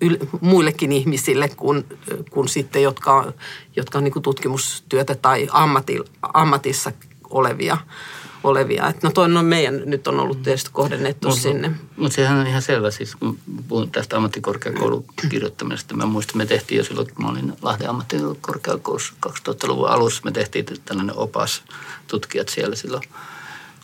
[0.00, 1.84] yl, muillekin ihmisille kuin,
[2.30, 3.32] kuin sitten, jotka,
[3.76, 6.92] jotka on niin kuin tutkimustyötä tai ammati, ammatissa
[7.30, 7.78] olevia
[8.44, 8.88] olevia.
[8.88, 11.72] Et no toi on meidän nyt on ollut tietysti kohdennettu mut, sinne.
[11.96, 15.96] Mutta sehän on ihan selvä, siis kun puhun tästä ammattikorkeakoulun kirjoittamisesta.
[15.96, 20.66] Mä muistan, me tehtiin jo silloin, kun mä olin Lahden ammattikorkeakoulussa 2000-luvun alussa, me tehtiin
[20.84, 21.62] tällainen opas,
[22.08, 23.02] tutkijat siellä silloin,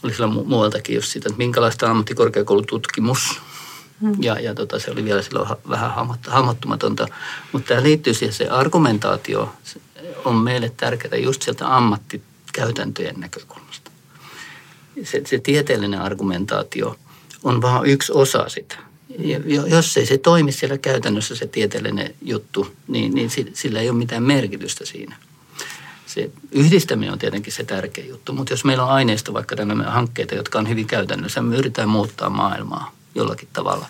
[0.02, 3.40] oli silloin mu- muualtakin just siitä, että minkälaista ammattikorkeakoulututkimus
[4.00, 4.14] hmm.
[4.20, 5.90] ja, ja tota, se oli vielä silloin vähän
[6.28, 7.06] hahmottumatonta.
[7.52, 9.52] Mutta tämä liittyy siihen, se argumentaatio
[10.24, 13.81] on meille tärkeää just sieltä ammattikäytäntöjen näkökulmasta
[15.04, 16.96] se, se tieteellinen argumentaatio
[17.42, 18.78] on vain yksi osa sitä.
[19.18, 23.98] Ja jos ei se toimi siellä käytännössä se tieteellinen juttu, niin, niin sillä ei ole
[23.98, 25.16] mitään merkitystä siinä.
[26.06, 30.34] Se yhdistäminen on tietenkin se tärkeä juttu, mutta jos meillä on aineisto vaikka tämmöinen hankkeita,
[30.34, 33.86] jotka on hyvin käytännössä, me yritetään muuttaa maailmaa jollakin tavalla,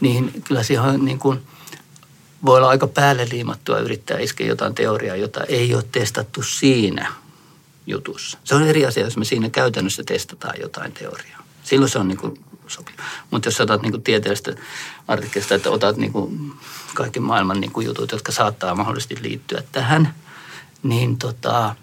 [0.00, 1.40] niin kyllä siihen niin kuin,
[2.44, 7.12] voi olla aika päälle liimattua yrittää iskeä jotain teoriaa, jota ei ole testattu siinä–
[7.86, 8.38] jutussa.
[8.44, 11.42] Se on eri asia, jos me siinä käytännössä testataan jotain teoriaa.
[11.64, 13.02] Silloin se on niin kuin sopiva.
[13.30, 14.54] Mutta jos otat niin kuin tieteellistä
[15.08, 16.52] artikkelista, että otat niin kuin
[16.94, 20.14] kaikki maailman niin kuin jutut, jotka saattaa mahdollisesti liittyä tähän,
[20.82, 21.74] niin tota,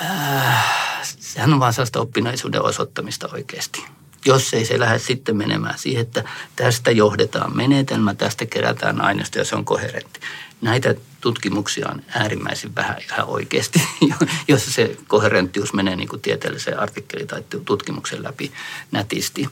[0.00, 3.84] äh, sehän on vaan sellaista oppinaisuuden osoittamista oikeasti.
[4.26, 6.24] Jos ei se lähde sitten menemään siihen, että
[6.56, 10.20] tästä johdetaan menetelmä, tästä kerätään aineisto ja se on koherentti
[10.60, 13.82] näitä tutkimuksia on äärimmäisen vähän ihan oikeasti,
[14.48, 18.52] jos se koherenttius menee niin kuin tieteelliseen artikkeliin tai tutkimuksen läpi
[18.90, 19.48] nätisti.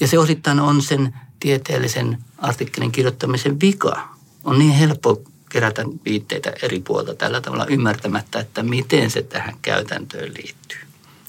[0.00, 4.08] Ja se osittain on sen tieteellisen artikkelin kirjoittamisen vika.
[4.44, 10.34] On niin helppo kerätä viitteitä eri puolta tällä tavalla ymmärtämättä, että miten se tähän käytäntöön
[10.34, 10.80] liittyy.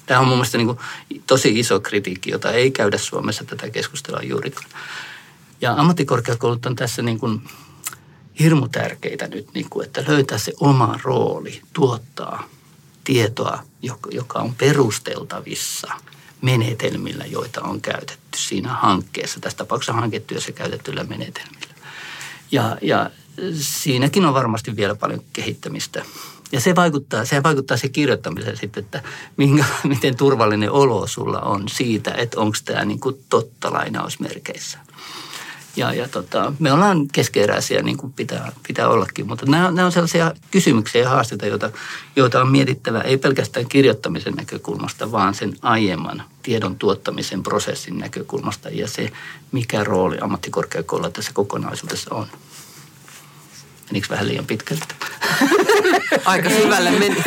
[0.06, 0.80] Tämä on mun mielestä niin kuin
[1.28, 4.70] tosi iso kritiikki, jota ei käydä Suomessa tätä keskustelua juurikaan.
[5.62, 7.42] Ja ammattikorkeakoulut on tässä niin kuin
[8.40, 12.44] hirmu tärkeitä nyt, niin kuin, että löytää se oma rooli, tuottaa
[13.04, 13.64] tietoa,
[14.12, 15.88] joka on perusteltavissa.
[16.42, 21.74] menetelmillä, joita on käytetty siinä hankkeessa, tässä tapauksessa hanketyössä käytettyillä menetelmillä.
[22.52, 23.10] Ja, ja
[23.62, 26.06] siinäkin on varmasti vielä paljon kehittämistä.
[26.52, 29.04] Ja se vaikuttaa, se vaikuttaa se kirjoittamiseen sitten, että
[29.38, 34.80] minkä, miten turvallinen olo sulla on siitä, että onko tämä niin kuin totta lainausmerkeissä.
[35.80, 39.92] Ja, ja tota, me ollaan keskeeräisiä niin kuin pitää, pitää ollakin, mutta nämä, nämä on
[39.92, 41.72] sellaisia kysymyksiä ja haasteita, joita,
[42.16, 48.88] joita on mietittävä ei pelkästään kirjoittamisen näkökulmasta, vaan sen aiemman tiedon tuottamisen prosessin näkökulmasta ja
[48.88, 49.12] se,
[49.52, 52.28] mikä rooli ammattikorkeakoululla tässä kokonaisuudessa on.
[53.92, 54.86] Menikö vähän liian pitkälle?
[56.26, 57.24] Aika syvälle meni.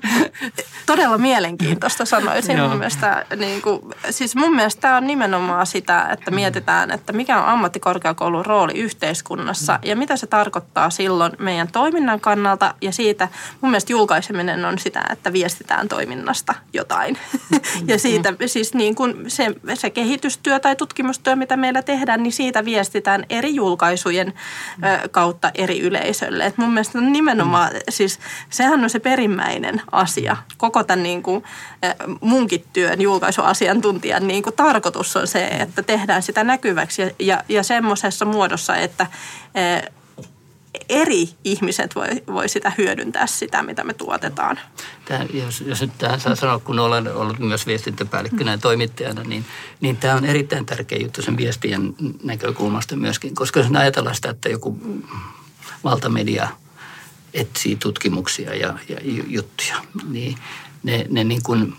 [0.86, 3.26] Todella mielenkiintoista sanoisin mun mielestä.
[3.36, 8.46] Niin kuin, siis mun mielestä tämä on nimenomaan sitä, että mietitään, että mikä on ammattikorkeakoulun
[8.46, 12.74] rooli yhteiskunnassa ja mitä se tarkoittaa silloin meidän toiminnan kannalta.
[12.80, 13.28] Ja siitä
[13.60, 17.18] mun mielestä julkaiseminen on sitä, että viestitään toiminnasta jotain.
[17.88, 22.64] ja siitä siis niin kuin se, se kehitystyö tai tutkimustyö, mitä meillä tehdään, niin siitä
[22.64, 24.32] viestitään eri julkaisujen
[25.10, 26.46] kautta eri yleisölle.
[26.46, 30.36] Et mun mielestä nimenomaan, siis sehän on se perimmäinen asia.
[30.56, 31.44] Koko tämän niin kuin,
[32.20, 37.62] munkin työn julkaisuasiantuntijan niin kuin tarkoitus on se, että tehdään sitä näkyväksi ja, ja, ja
[37.62, 39.06] semmoisessa muodossa, että
[40.88, 44.60] eri ihmiset voi, voi sitä hyödyntää sitä, mitä me tuotetaan.
[45.04, 49.44] Tämä, jos, jos nyt tähän saa sanoa, kun olen ollut myös viestintäpäällikkönä ja toimittajana, niin,
[49.80, 53.34] niin tämä on erittäin tärkeä juttu sen viestien näkökulmasta myöskin.
[53.34, 54.78] Koska jos ajatellaan sitä, että joku
[55.84, 56.48] valtamedia
[57.34, 59.76] etsii tutkimuksia ja, ja juttuja,
[60.08, 60.38] niin
[60.82, 61.74] ne, ne niin kuin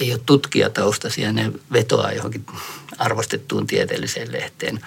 [0.00, 2.46] ei ole tutkijataustaisia, ne vetoaa johonkin
[2.98, 4.80] arvostettuun tieteelliseen lehteen,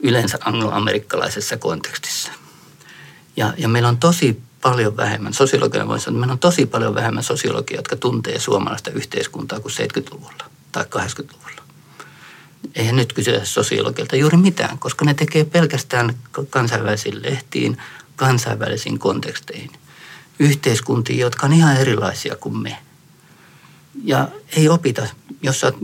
[0.00, 2.32] yleensä angloamerikkalaisessa kontekstissa.
[3.36, 6.94] Ja, ja meillä on tosi paljon vähemmän, sosiologia voi sanoa, että meillä on tosi paljon
[6.94, 11.67] vähemmän sosiologia, jotka tuntee suomalaista yhteiskuntaa kuin 70-luvulla tai 80-luvulla.
[12.74, 16.14] Eihän nyt kysyä sosiologilta juuri mitään, koska ne tekee pelkästään
[16.50, 17.78] kansainvälisiin lehtiin,
[18.16, 19.70] kansainvälisiin konteksteihin.
[20.38, 22.76] Yhteiskuntiin, jotka on ihan erilaisia kuin me.
[24.04, 25.06] Ja ei opita,
[25.42, 25.76] jos sä oot,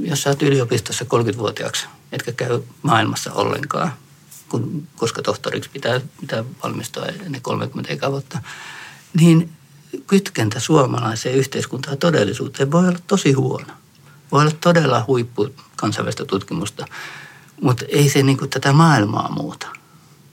[0.00, 3.92] jos sä oot yliopistossa 30-vuotiaaksi, etkä käy maailmassa ollenkaan,
[4.48, 8.38] kun, koska tohtoriksi pitää, pitää valmistua ennen 30 vuotta,
[9.20, 9.52] niin
[10.06, 13.72] kytkentä suomalaiseen yhteiskuntaan todellisuuteen voi olla tosi huono.
[14.32, 16.86] Voi olla todella huippu kansainvälistä tutkimusta,
[17.60, 19.66] mutta ei se niin kuin tätä maailmaa muuta.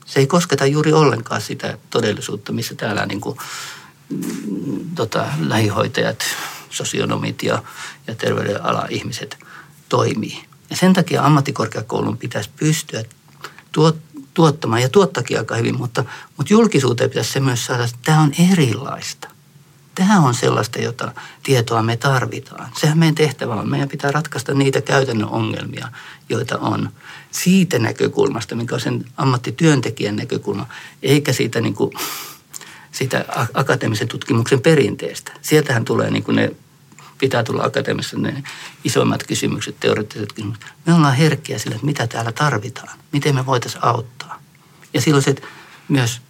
[0.06, 3.38] Se ei kosketa juuri ollenkaan sitä todellisuutta, missä täällä niin kuin,
[4.08, 6.24] mm, tota, lähihoitajat,
[6.70, 7.62] sosionomit ja,
[8.06, 9.38] ja terveydenala ihmiset
[9.88, 10.44] toimii.
[10.70, 13.04] Ja sen takia ammattikorkeakoulun pitäisi pystyä
[13.72, 13.96] tuot,
[14.34, 16.04] tuottamaan ja tuottakin aika hyvin, mutta,
[16.36, 19.35] mutta julkisuuteen pitäisi se myös saada, että tämä on erilaista.
[19.96, 22.70] Tämä on sellaista, jota tietoa me tarvitaan.
[22.80, 23.70] Sehän meidän tehtävä on.
[23.70, 25.88] Meidän pitää ratkaista niitä käytännön ongelmia,
[26.28, 26.90] joita on
[27.30, 30.66] siitä näkökulmasta, mikä on sen ammattityöntekijän näkökulma,
[31.02, 31.92] eikä siitä, niin kuin,
[32.92, 35.32] siitä akateemisen tutkimuksen perinteestä.
[35.42, 36.52] Sieltähän tulee niin kuin ne
[37.18, 38.42] pitää tulla akateemisessa ne
[38.84, 40.66] isoimmat kysymykset, teoreettiset kysymykset.
[40.86, 44.42] Me ollaan herkkiä sille, että mitä täällä tarvitaan, miten me voitaisiin auttaa.
[44.94, 45.34] Ja silloin se
[45.88, 46.20] myös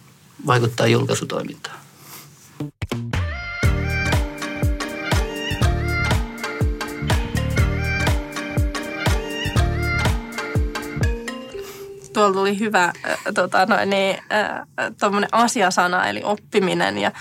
[0.45, 1.86] vaikuttaa julkaisutoimintaan.
[12.17, 16.97] Tuolla tuli hyvä äh, tota, noin, niin, äh, asiasana, eli oppiminen.
[16.97, 17.11] Ja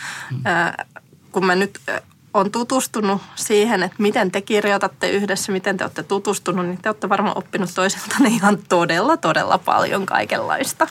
[0.46, 0.86] äh,
[1.32, 2.02] kun mä nyt äh,
[2.34, 7.08] on tutustunut siihen, että miten te kirjoitatte yhdessä, miten te olette tutustunut, niin te olette
[7.08, 10.86] varmaan oppinut toisiltanne ihan todella, todella paljon kaikenlaista.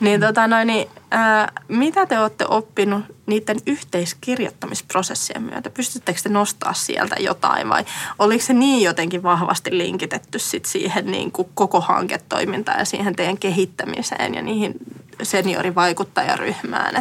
[0.00, 5.70] Niin, tota noin, niin ää, mitä te olette oppinut niiden yhteiskirjoittamisprosessien myötä?
[5.70, 7.84] Pystyttekö te nostaa sieltä jotain vai
[8.18, 13.38] oliko se niin jotenkin vahvasti linkitetty sit siihen niin kuin koko hanketoimintaan ja siihen teidän
[13.38, 14.74] kehittämiseen ja niihin
[15.22, 16.96] seniorivaikuttajaryhmään,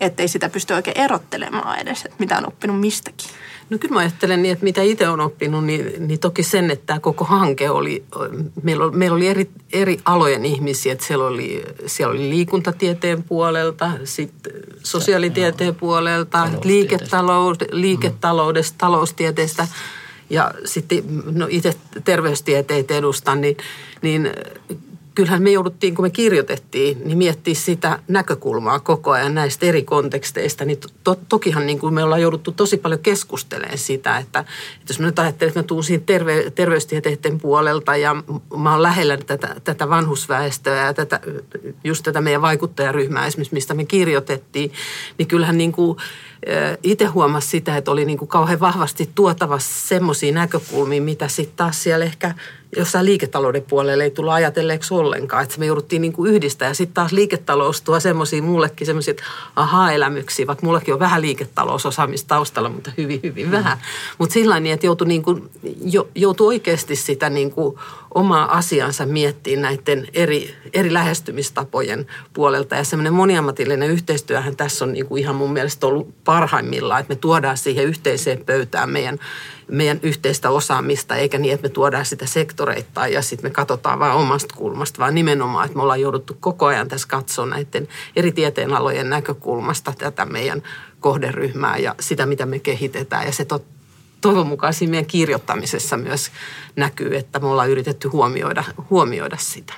[0.00, 3.30] että ei sitä pysty oikein erottelemaan edes, että mitä on oppinut mistäkin?
[3.70, 6.86] No kyllä mä ajattelen niin, että mitä itse on oppinut, niin, niin toki sen, että
[6.86, 8.04] tämä koko hanke oli,
[8.62, 13.90] meillä oli, meillä oli eri, eri alojen ihmisiä, että siellä oli, siellä oli liikuntatieteen puolelta,
[14.04, 19.68] sitten sosiaalitieteen puolelta, liiketalous, liiketaloudesta, taloustieteestä.
[20.30, 23.56] Ja sitten no itse terveystieteitä edustan, niin,
[24.02, 24.30] niin
[25.14, 30.64] kyllähän me jouduttiin, kun me kirjoitettiin, niin miettiä sitä näkökulmaa koko ajan näistä eri konteksteista.
[30.64, 35.00] Niin to, tokihan niin kuin me ollaan jouduttu tosi paljon keskustelemaan sitä, että, että jos
[35.00, 38.16] mä nyt ajattelen, että mä tuun siinä terve, terveystieteiden puolelta ja
[38.56, 41.20] mä oon lähellä tätä, tätä vanhusväestöä ja tätä,
[41.84, 44.72] just tätä meidän vaikuttajaryhmää esimerkiksi, mistä me kirjoitettiin,
[45.18, 45.98] niin kyllähän niin kuin
[46.82, 51.82] itse huomasi sitä, että oli niin kuin kauhean vahvasti tuotava semmoisia näkökulmia, mitä sitten taas
[51.82, 52.34] siellä ehkä
[52.76, 55.42] jossain liiketalouden puolella ei tullut ajatelleeksi ollenkaan.
[55.42, 59.14] Että me jouduttiin niin kuin yhdistää ja sitten taas liiketalous tuo semmoisia mullekin semmoisia
[59.56, 63.52] aha-elämyksiä, vaikka mullakin on vähän liiketalousosaamista taustalla, mutta hyvin, hyvin mm.
[63.52, 63.78] vähän.
[64.18, 65.50] Mutta sillä niin, että joutui, niin kuin,
[65.84, 67.78] jo, joutui oikeasti sitä niin kuin
[68.14, 72.74] omaa asiansa miettimään näiden eri, eri lähestymistapojen puolelta.
[72.74, 77.18] Ja semmoinen moniammatillinen yhteistyöhän tässä on niin kuin ihan mun mielestä ollut parhaimmillaan, että me
[77.20, 79.18] tuodaan siihen yhteiseen pöytään meidän
[79.68, 84.12] meidän yhteistä osaamista, eikä niin, että me tuodaan sitä sektoreittain ja sitten me katsotaan vain
[84.12, 89.10] omasta kulmasta, vaan nimenomaan, että me ollaan jouduttu koko ajan tässä katsoa näiden eri tieteenalojen
[89.10, 90.62] näkökulmasta tätä meidän
[91.00, 93.26] kohderyhmää ja sitä, mitä me kehitetään.
[93.26, 93.64] Ja se tot,
[94.22, 96.30] toivon mukaan siinä meidän kirjoittamisessa myös
[96.76, 99.74] näkyy, että me ollaan yritetty huomioida, huomioida sitä.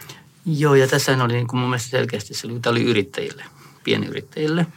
[0.47, 3.45] Joo, ja tässä oli niin kuin mun mielestä selkeästi se, oli yrittäjille,
[3.85, 4.67] pienyrittäjille–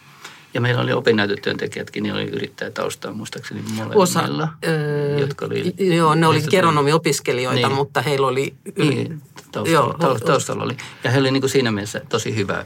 [0.57, 4.23] ja meillä oli opinnäytetyöntekijätkin, niin oli yrittäjätaustaa muistaakseni molemmilla, Osa,
[4.65, 5.73] öö, jotka oli...
[5.77, 8.53] Joo, ne oli geronomiopiskelijoita, niin, mutta heillä oli...
[8.75, 10.77] Yli, niin, taustalla, joo, taustalla oli.
[11.03, 12.65] Ja he oli niin kuin siinä mielessä tosi hyvä,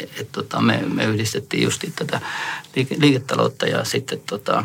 [0.00, 2.20] että tota, me, me yhdistettiin just tätä
[2.76, 4.64] liike, liiketaloutta ja sitten tota,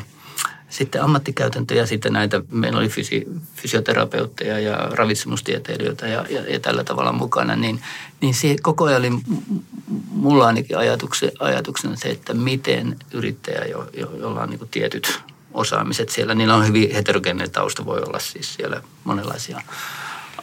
[0.73, 7.11] sitten ammattikäytäntöjä, sitten näitä, meillä oli fysi, fysioterapeutteja ja ravitsemustieteilijöitä ja, ja, ja tällä tavalla
[7.11, 7.81] mukana, niin,
[8.21, 9.11] niin se koko ajan oli
[10.09, 15.19] mulla ainakin ajatukse, ajatuksena se, että miten yrittäjä, jo, jo, jolla on niin tietyt
[15.53, 19.61] osaamiset siellä, niillä on hyvin heterogeeninen tausta, voi olla siis siellä monenlaisia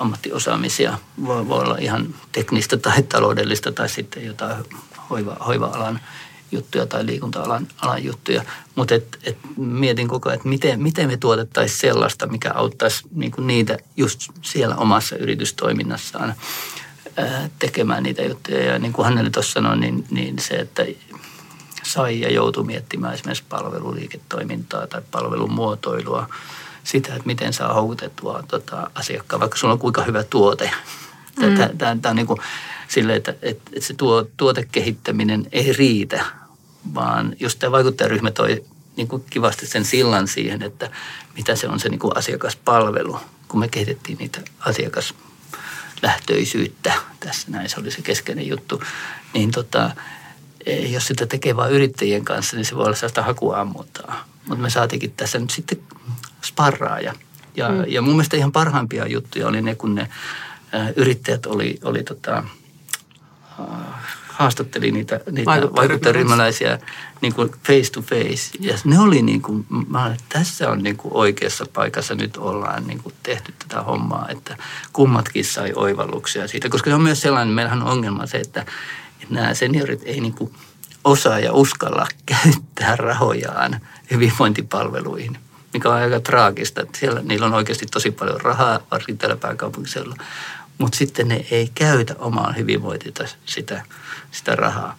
[0.00, 4.56] ammattiosaamisia, voi, voi olla ihan teknistä tai taloudellista tai sitten jotain
[5.10, 6.00] hoiva, hoiva-alan
[6.52, 8.42] juttuja tai liikunta-alan alan juttuja.
[8.74, 13.40] Mutta et, et mietin koko ajan, että miten, miten me tuotettaisiin sellaista, mikä auttaisi niinku
[13.40, 16.34] niitä just siellä omassa yritystoiminnassaan
[17.58, 18.64] tekemään niitä juttuja.
[18.64, 20.86] Ja niin kuin Hanneli tuossa sanoi, niin, niin se, että
[21.82, 26.28] sai ja joutui miettimään esimerkiksi palveluliiketoimintaa tai palvelumuotoilua,
[26.84, 30.70] sitä, että miten saa houkutettua tota, asiakkaan, vaikka sulla on kuinka hyvä tuote.
[31.40, 31.78] Mm.
[31.78, 32.40] Tämä on niin kuin
[32.88, 36.24] sille, että, että, että se tuo, tuotekehittäminen ei riitä,
[36.94, 38.64] vaan just tämä vaikuttajaryhmä toi
[38.96, 40.90] niin kuin kivasti sen sillan siihen, että
[41.36, 46.92] mitä se on se niin kuin asiakaspalvelu, kun me kehitettiin niitä asiakaslähtöisyyttä.
[47.20, 48.82] Tässä näin se oli se keskeinen juttu.
[49.34, 49.90] Niin tota,
[50.66, 54.24] e, jos sitä tekee vain yrittäjien kanssa, niin se voi olla sellaista hakuammuntaa.
[54.48, 55.78] Mutta me saatiinkin tässä nyt sitten
[56.44, 57.14] sparraaja.
[57.56, 57.84] Ja, mm.
[57.86, 60.08] ja mun mielestä ihan parhaimpia juttuja oli ne, kun ne
[60.96, 62.44] yrittäjät oli, oli tota,
[64.40, 66.78] haastatteli niitä, niitä vaikuttajaryhmäläisiä
[67.20, 68.58] niin kuin face to face.
[68.60, 72.86] Ja ne oli niin kuin, mä että tässä on niin kuin oikeassa paikassa nyt ollaan
[72.86, 74.56] niin kuin tehty tätä hommaa, että
[74.92, 76.68] kummatkin sai oivalluksia siitä.
[76.68, 78.60] Koska se on myös sellainen, meillähän on ongelma se, että,
[79.22, 80.52] että nämä seniorit ei niin kuin
[81.04, 85.38] osaa ja uskalla käyttää rahojaan hyvinvointipalveluihin
[85.72, 90.16] mikä on aika traagista, että siellä niillä on oikeasti tosi paljon rahaa, varsinkin täällä pääkaupunkiseudulla,
[90.80, 93.12] mutta sitten ne ei käytä omaan hyvinvointia
[93.44, 93.82] sitä,
[94.30, 94.96] sitä rahaa.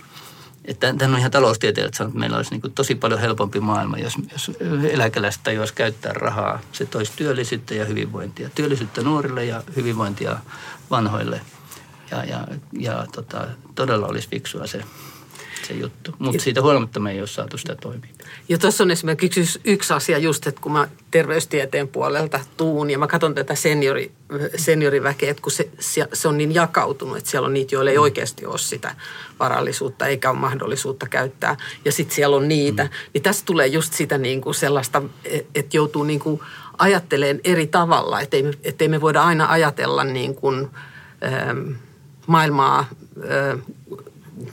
[0.65, 4.13] Että tämän on ihan taloustieteilijät sanonut, että meillä olisi niin tosi paljon helpompi maailma, jos,
[4.32, 4.52] jos
[4.89, 6.60] eläkeläiset tajuaisi käyttää rahaa.
[6.72, 8.50] Se toisi työllisyyttä ja hyvinvointia.
[8.56, 10.38] Työllisyyttä nuorille ja hyvinvointia
[10.89, 11.41] vanhoille.
[12.12, 12.48] Ja, ja,
[12.80, 14.84] ja tota, todella olisi fiksua se,
[15.72, 16.16] se juttu.
[16.20, 18.10] Mutta siitä huolimatta me ei ole saatu sitä toimia.
[18.50, 23.08] Ja tuossa on esimerkiksi yksi asia just, että kun mä terveystieteen puolelta tuun ja mä
[23.08, 24.12] katson tätä seniori,
[24.56, 25.70] senioriväkeä, että kun se,
[26.14, 28.02] se on niin jakautunut, että siellä on niitä, joilla ei mm.
[28.02, 28.96] oikeasti ole sitä
[29.40, 31.58] varallisuutta eikä ole mahdollisuutta käyttää.
[31.86, 32.84] Ja sitten siellä on niitä.
[32.84, 32.90] Mm.
[33.14, 35.02] Niin tässä tulee just sitä niin kuin sellaista,
[35.56, 36.42] että joutuu niin kuin
[36.78, 40.70] ajattelemaan eri tavalla, ettei ettei me voida aina ajatella niin kuin,
[41.24, 41.72] ähm,
[42.28, 42.86] maailmaa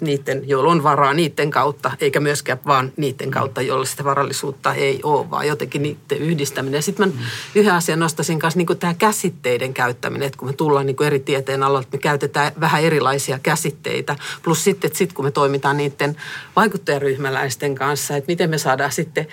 [0.00, 5.00] niiden, joilla on varaa niiden kautta, eikä myöskään vaan niiden kautta, joilla sitä varallisuutta ei
[5.02, 6.82] ole, vaan jotenkin niiden yhdistäminen.
[6.82, 7.20] Sitten mä mm.
[7.54, 11.62] yhden asian nostaisin kanssa niin tämä käsitteiden käyttäminen, että kun me tullaan niin eri tieteen
[11.62, 14.16] aloilta, me käytetään vähän erilaisia käsitteitä.
[14.42, 16.16] Plus sitten, että sit kun me toimitaan niiden
[16.56, 19.26] vaikuttajaryhmäläisten kanssa, että miten me saadaan sitten,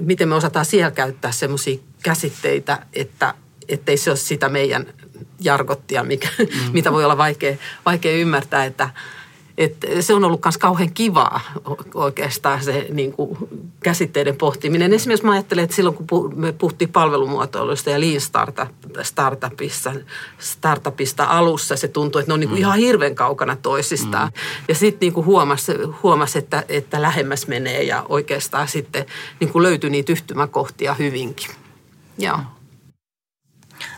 [0.00, 3.34] miten me osataan siellä käyttää semmoisia käsitteitä, että
[3.68, 4.86] ettei se ole sitä meidän
[5.40, 6.72] jargottia, mikä, mm.
[6.72, 8.90] mitä voi olla vaikea, vaikea ymmärtää, että–
[9.60, 11.40] et se on ollut myös kauhean kivaa
[11.94, 13.38] oikeastaan se niin kuin
[13.82, 14.92] käsitteiden pohtiminen.
[14.92, 18.68] Esimerkiksi mä ajattelen, että silloin kun me puhuttiin palvelumuotoilusta ja Lean startup,
[19.02, 19.92] startupissa,
[20.38, 22.60] startupista alussa, se tuntui, että ne on niin kuin mm.
[22.60, 24.28] ihan hirveän kaukana toisistaan.
[24.28, 24.64] Mm.
[24.68, 29.06] Ja sitten niin huomasi, huomas, että, että lähemmäs menee ja oikeastaan sitten
[29.40, 31.50] niin kuin löytyi niitä yhtymäkohtia hyvinkin.
[32.18, 32.38] Joo.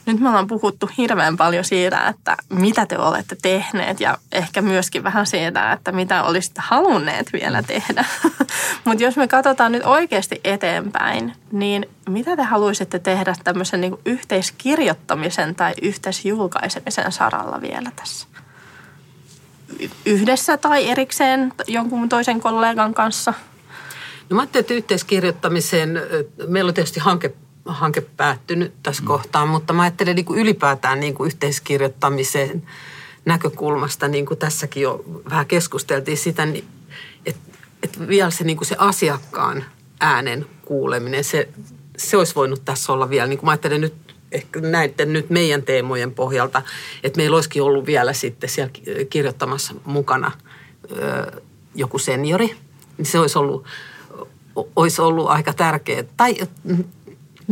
[0.07, 5.05] Nyt me ollaan puhuttu hirveän paljon siitä, että mitä te olette tehneet ja ehkä myöskin
[5.05, 8.05] vähän siitä, että mitä olisitte halunneet vielä tehdä.
[8.85, 15.55] Mutta jos me katsotaan nyt oikeasti eteenpäin, niin mitä te haluaisitte tehdä tämmöisen niin yhteiskirjoittamisen
[15.55, 18.27] tai yhteisjulkaisemisen saralla vielä tässä?
[20.07, 23.35] Yhdessä tai erikseen jonkun toisen kollegan kanssa?
[24.31, 26.03] No mä ajattelin, että yhteiskirjoittamiseen,
[26.49, 27.35] meillä on tietysti hanke
[27.65, 29.07] hanke päättynyt tässä mm.
[29.07, 32.63] kohtaa, mutta mä ajattelen niin kuin ylipäätään niin kuin yhteiskirjoittamisen
[33.25, 36.65] näkökulmasta, niin kuin tässäkin jo vähän keskusteltiin sitä, niin
[37.27, 37.41] että
[37.83, 39.65] et vielä se, niin kuin se asiakkaan
[40.01, 41.49] äänen kuuleminen, se,
[41.97, 43.95] se olisi voinut tässä olla vielä, niin kuin mä ajattelen nyt
[44.33, 46.63] ehkä näiden nyt meidän teemojen pohjalta,
[47.03, 48.73] että meillä olisikin ollut vielä sitten siellä
[49.11, 50.33] kirjoittamassa mukana
[50.91, 51.43] ö,
[51.75, 52.57] joku seniori,
[52.99, 53.65] niin se olisi ollut,
[54.77, 56.05] olisi ollut aika tärkeää.
[56.17, 56.37] Tai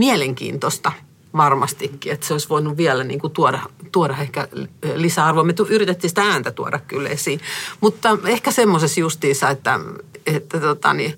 [0.01, 0.92] mielenkiintoista
[1.36, 3.61] varmastikin, että se olisi voinut vielä niin kuin tuoda,
[3.92, 4.48] tuoda ehkä
[4.94, 5.44] lisäarvoa.
[5.44, 7.40] Me yritettiin sitä ääntä tuoda kyllä esiin,
[7.80, 9.80] mutta ehkä semmoisessa justiinsa, että,
[10.26, 11.14] että tota niin,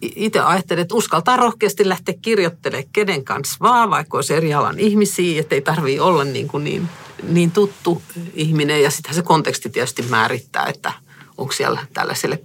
[0.00, 5.40] itse ajattelin, että uskaltaa rohkeasti lähteä kirjoittelemaan kenen kanssa vaan, vaikka olisi eri alan ihmisiä,
[5.40, 6.88] että ei tarvitse olla niin, kuin niin,
[7.28, 8.02] niin tuttu
[8.34, 8.82] ihminen.
[8.82, 10.92] Ja sitten se konteksti tietysti määrittää, että
[11.38, 12.38] onko siellä tällaiselle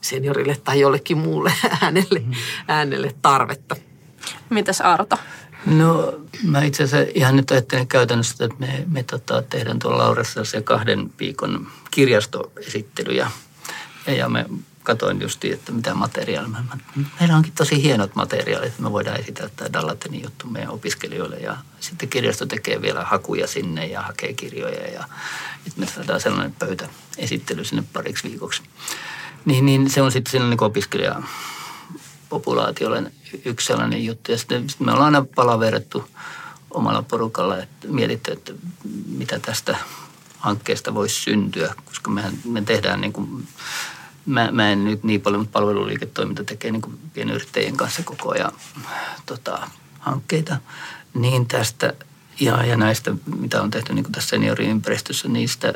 [0.00, 2.34] seniorille tai jollekin muulle äänelle, mm-hmm.
[2.68, 3.76] äänelle tarvetta.
[4.50, 5.18] Mitäs Arto?
[5.66, 10.44] No mä itse asiassa ihan nyt ajattelen käytännössä, että me, me tota, tehdään tuolla Laurassa
[10.44, 13.30] se kahden viikon kirjastoesittelyjä.
[14.06, 14.46] Ja, ja me
[14.82, 16.50] katoin just, että mitä materiaalia.
[17.20, 21.36] Meillä onkin tosi hienot materiaalit, me voidaan esitellä tämä Dallatenin juttu meidän opiskelijoille.
[21.36, 24.90] Ja sitten kirjasto tekee vielä hakuja sinne ja hakee kirjoja.
[24.90, 25.04] Ja
[25.66, 28.62] että me saadaan sellainen pöytäesittely sinne pariksi viikoksi.
[29.44, 31.22] Niin, niin se on sitten sellainen niin opiskelija
[32.28, 33.12] populaatiolle
[33.44, 34.32] yksi sellainen juttu.
[34.32, 36.08] Ja sitten me ollaan aina palaverettu
[36.70, 38.52] omalla porukalla, että mietitty, että
[39.06, 39.76] mitä tästä
[40.38, 43.48] hankkeesta voisi syntyä, koska mehän, me tehdään niin kuin,
[44.26, 48.52] mä, mä en nyt niin paljon, mutta palveluliiketoiminta tekee niin kuin pienyrittäjien kanssa koko ajan
[49.26, 49.68] tota,
[49.98, 50.56] hankkeita.
[51.14, 51.92] Niin tästä
[52.40, 55.72] ja, ja näistä, mitä on tehty niin kuin tässä senioriympäristössä, niistä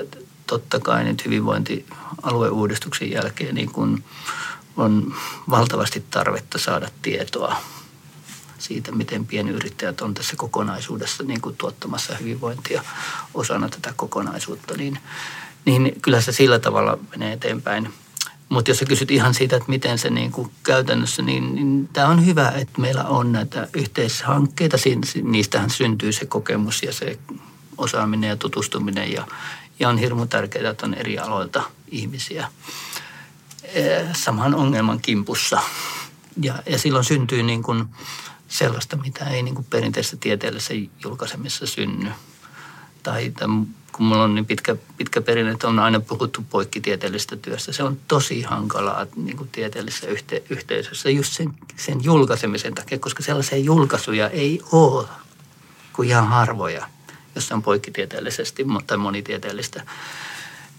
[0.46, 4.04] totta kai nyt hyvinvointialueuudistuksen jälkeen niin kuin
[4.76, 5.14] on
[5.50, 7.56] valtavasti tarvetta saada tietoa
[8.58, 12.84] siitä, miten pienyrittäjät on tässä kokonaisuudessa niin kuin tuottamassa hyvinvointia
[13.34, 14.98] osana tätä kokonaisuutta, niin,
[15.64, 17.92] niin kyllä se sillä tavalla menee eteenpäin.
[18.48, 22.08] Mutta jos sä kysyt ihan siitä, että miten se niin kuin käytännössä, niin, niin tämä
[22.08, 24.76] on hyvä, että meillä on näitä yhteishankkeita.
[25.22, 27.18] Niistähän syntyy se kokemus ja se
[27.78, 29.26] osaaminen ja tutustuminen ja,
[29.78, 32.48] ja on hirmu tärkeää, että on eri aloilta ihmisiä
[34.12, 35.60] saman ongelman kimpussa.
[36.42, 37.84] Ja, ja silloin syntyy niin kuin
[38.48, 40.74] sellaista, mitä ei niin kuin perinteisessä tieteellisessä
[41.04, 42.10] julkaisemissa synny.
[43.02, 43.48] Tai, tai
[43.92, 47.72] kun mulla on niin pitkä, pitkä perinne, että on aina puhuttu poikkitieteellisestä työstä.
[47.72, 53.22] Se on tosi hankalaa niin kuin tieteellisessä yhte, yhteisössä just sen, sen julkaisemisen takia, koska
[53.22, 55.08] sellaisia julkaisuja ei ole
[55.92, 56.86] kuin ihan harvoja,
[57.34, 59.82] jos on poikkitieteellisesti tai monitieteellistä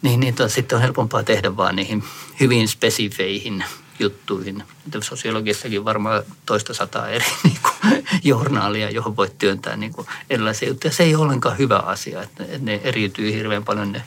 [0.01, 2.03] niin, niin to, sitten on helpompaa tehdä vaan niihin
[2.39, 3.63] hyvin spesifeihin
[3.99, 4.63] juttuihin.
[5.01, 10.93] Sosiologissakin varmaan toista sataa eri niin kuin, journaalia, johon voit työntää niin kuin, erilaisia juttuja.
[10.93, 14.01] Se ei ole ollenkaan hyvä asia, että ne eriytyy hirveän paljon ne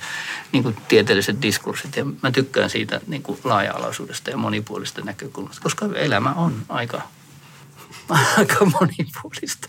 [0.52, 1.96] niin kuin, tieteelliset diskurssit.
[1.96, 7.02] Ja mä tykkään siitä niin kuin, laaja-alaisuudesta ja monipuolista näkökulmasta, koska elämä on aika,
[8.38, 9.68] aika monipuolista.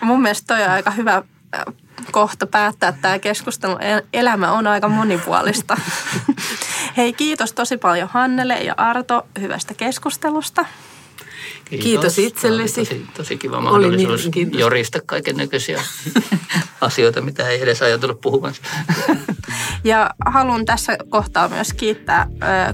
[0.00, 1.22] Mun mielestä toi on aika hyvä
[2.10, 3.76] kohta päättää tämä keskustelu.
[4.12, 5.76] Elämä on aika monipuolista.
[6.96, 10.64] Hei, kiitos tosi paljon Hannele ja Arto hyvästä keskustelusta.
[11.64, 12.80] Kiitos, Kiitos itsellesi.
[12.80, 15.82] Tosi, tosi kiva mahdollisuus jorista kaiken näköisiä
[16.80, 18.62] asioita, mitä ei edes ajatellut puhumassa.
[19.84, 22.26] Ja haluan tässä kohtaa myös kiittää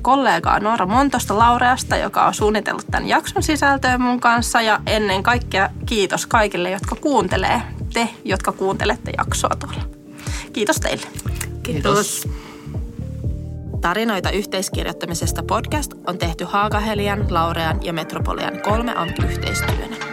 [0.02, 4.62] kollegaa Noora Montosta Laureasta, joka on suunnitellut tämän jakson sisältöä mun kanssa.
[4.62, 7.62] Ja ennen kaikkea kiitos kaikille, jotka kuuntelee,
[7.92, 9.82] te, jotka kuuntelette jaksoa tuolla.
[10.52, 11.06] Kiitos teille.
[11.62, 12.28] Kiitos.
[13.80, 20.09] Tarinoita yhteiskirjoittamisesta podcast on tehty Haagahelian, Laurean ja Metropolian kolme amk yhteistyönä.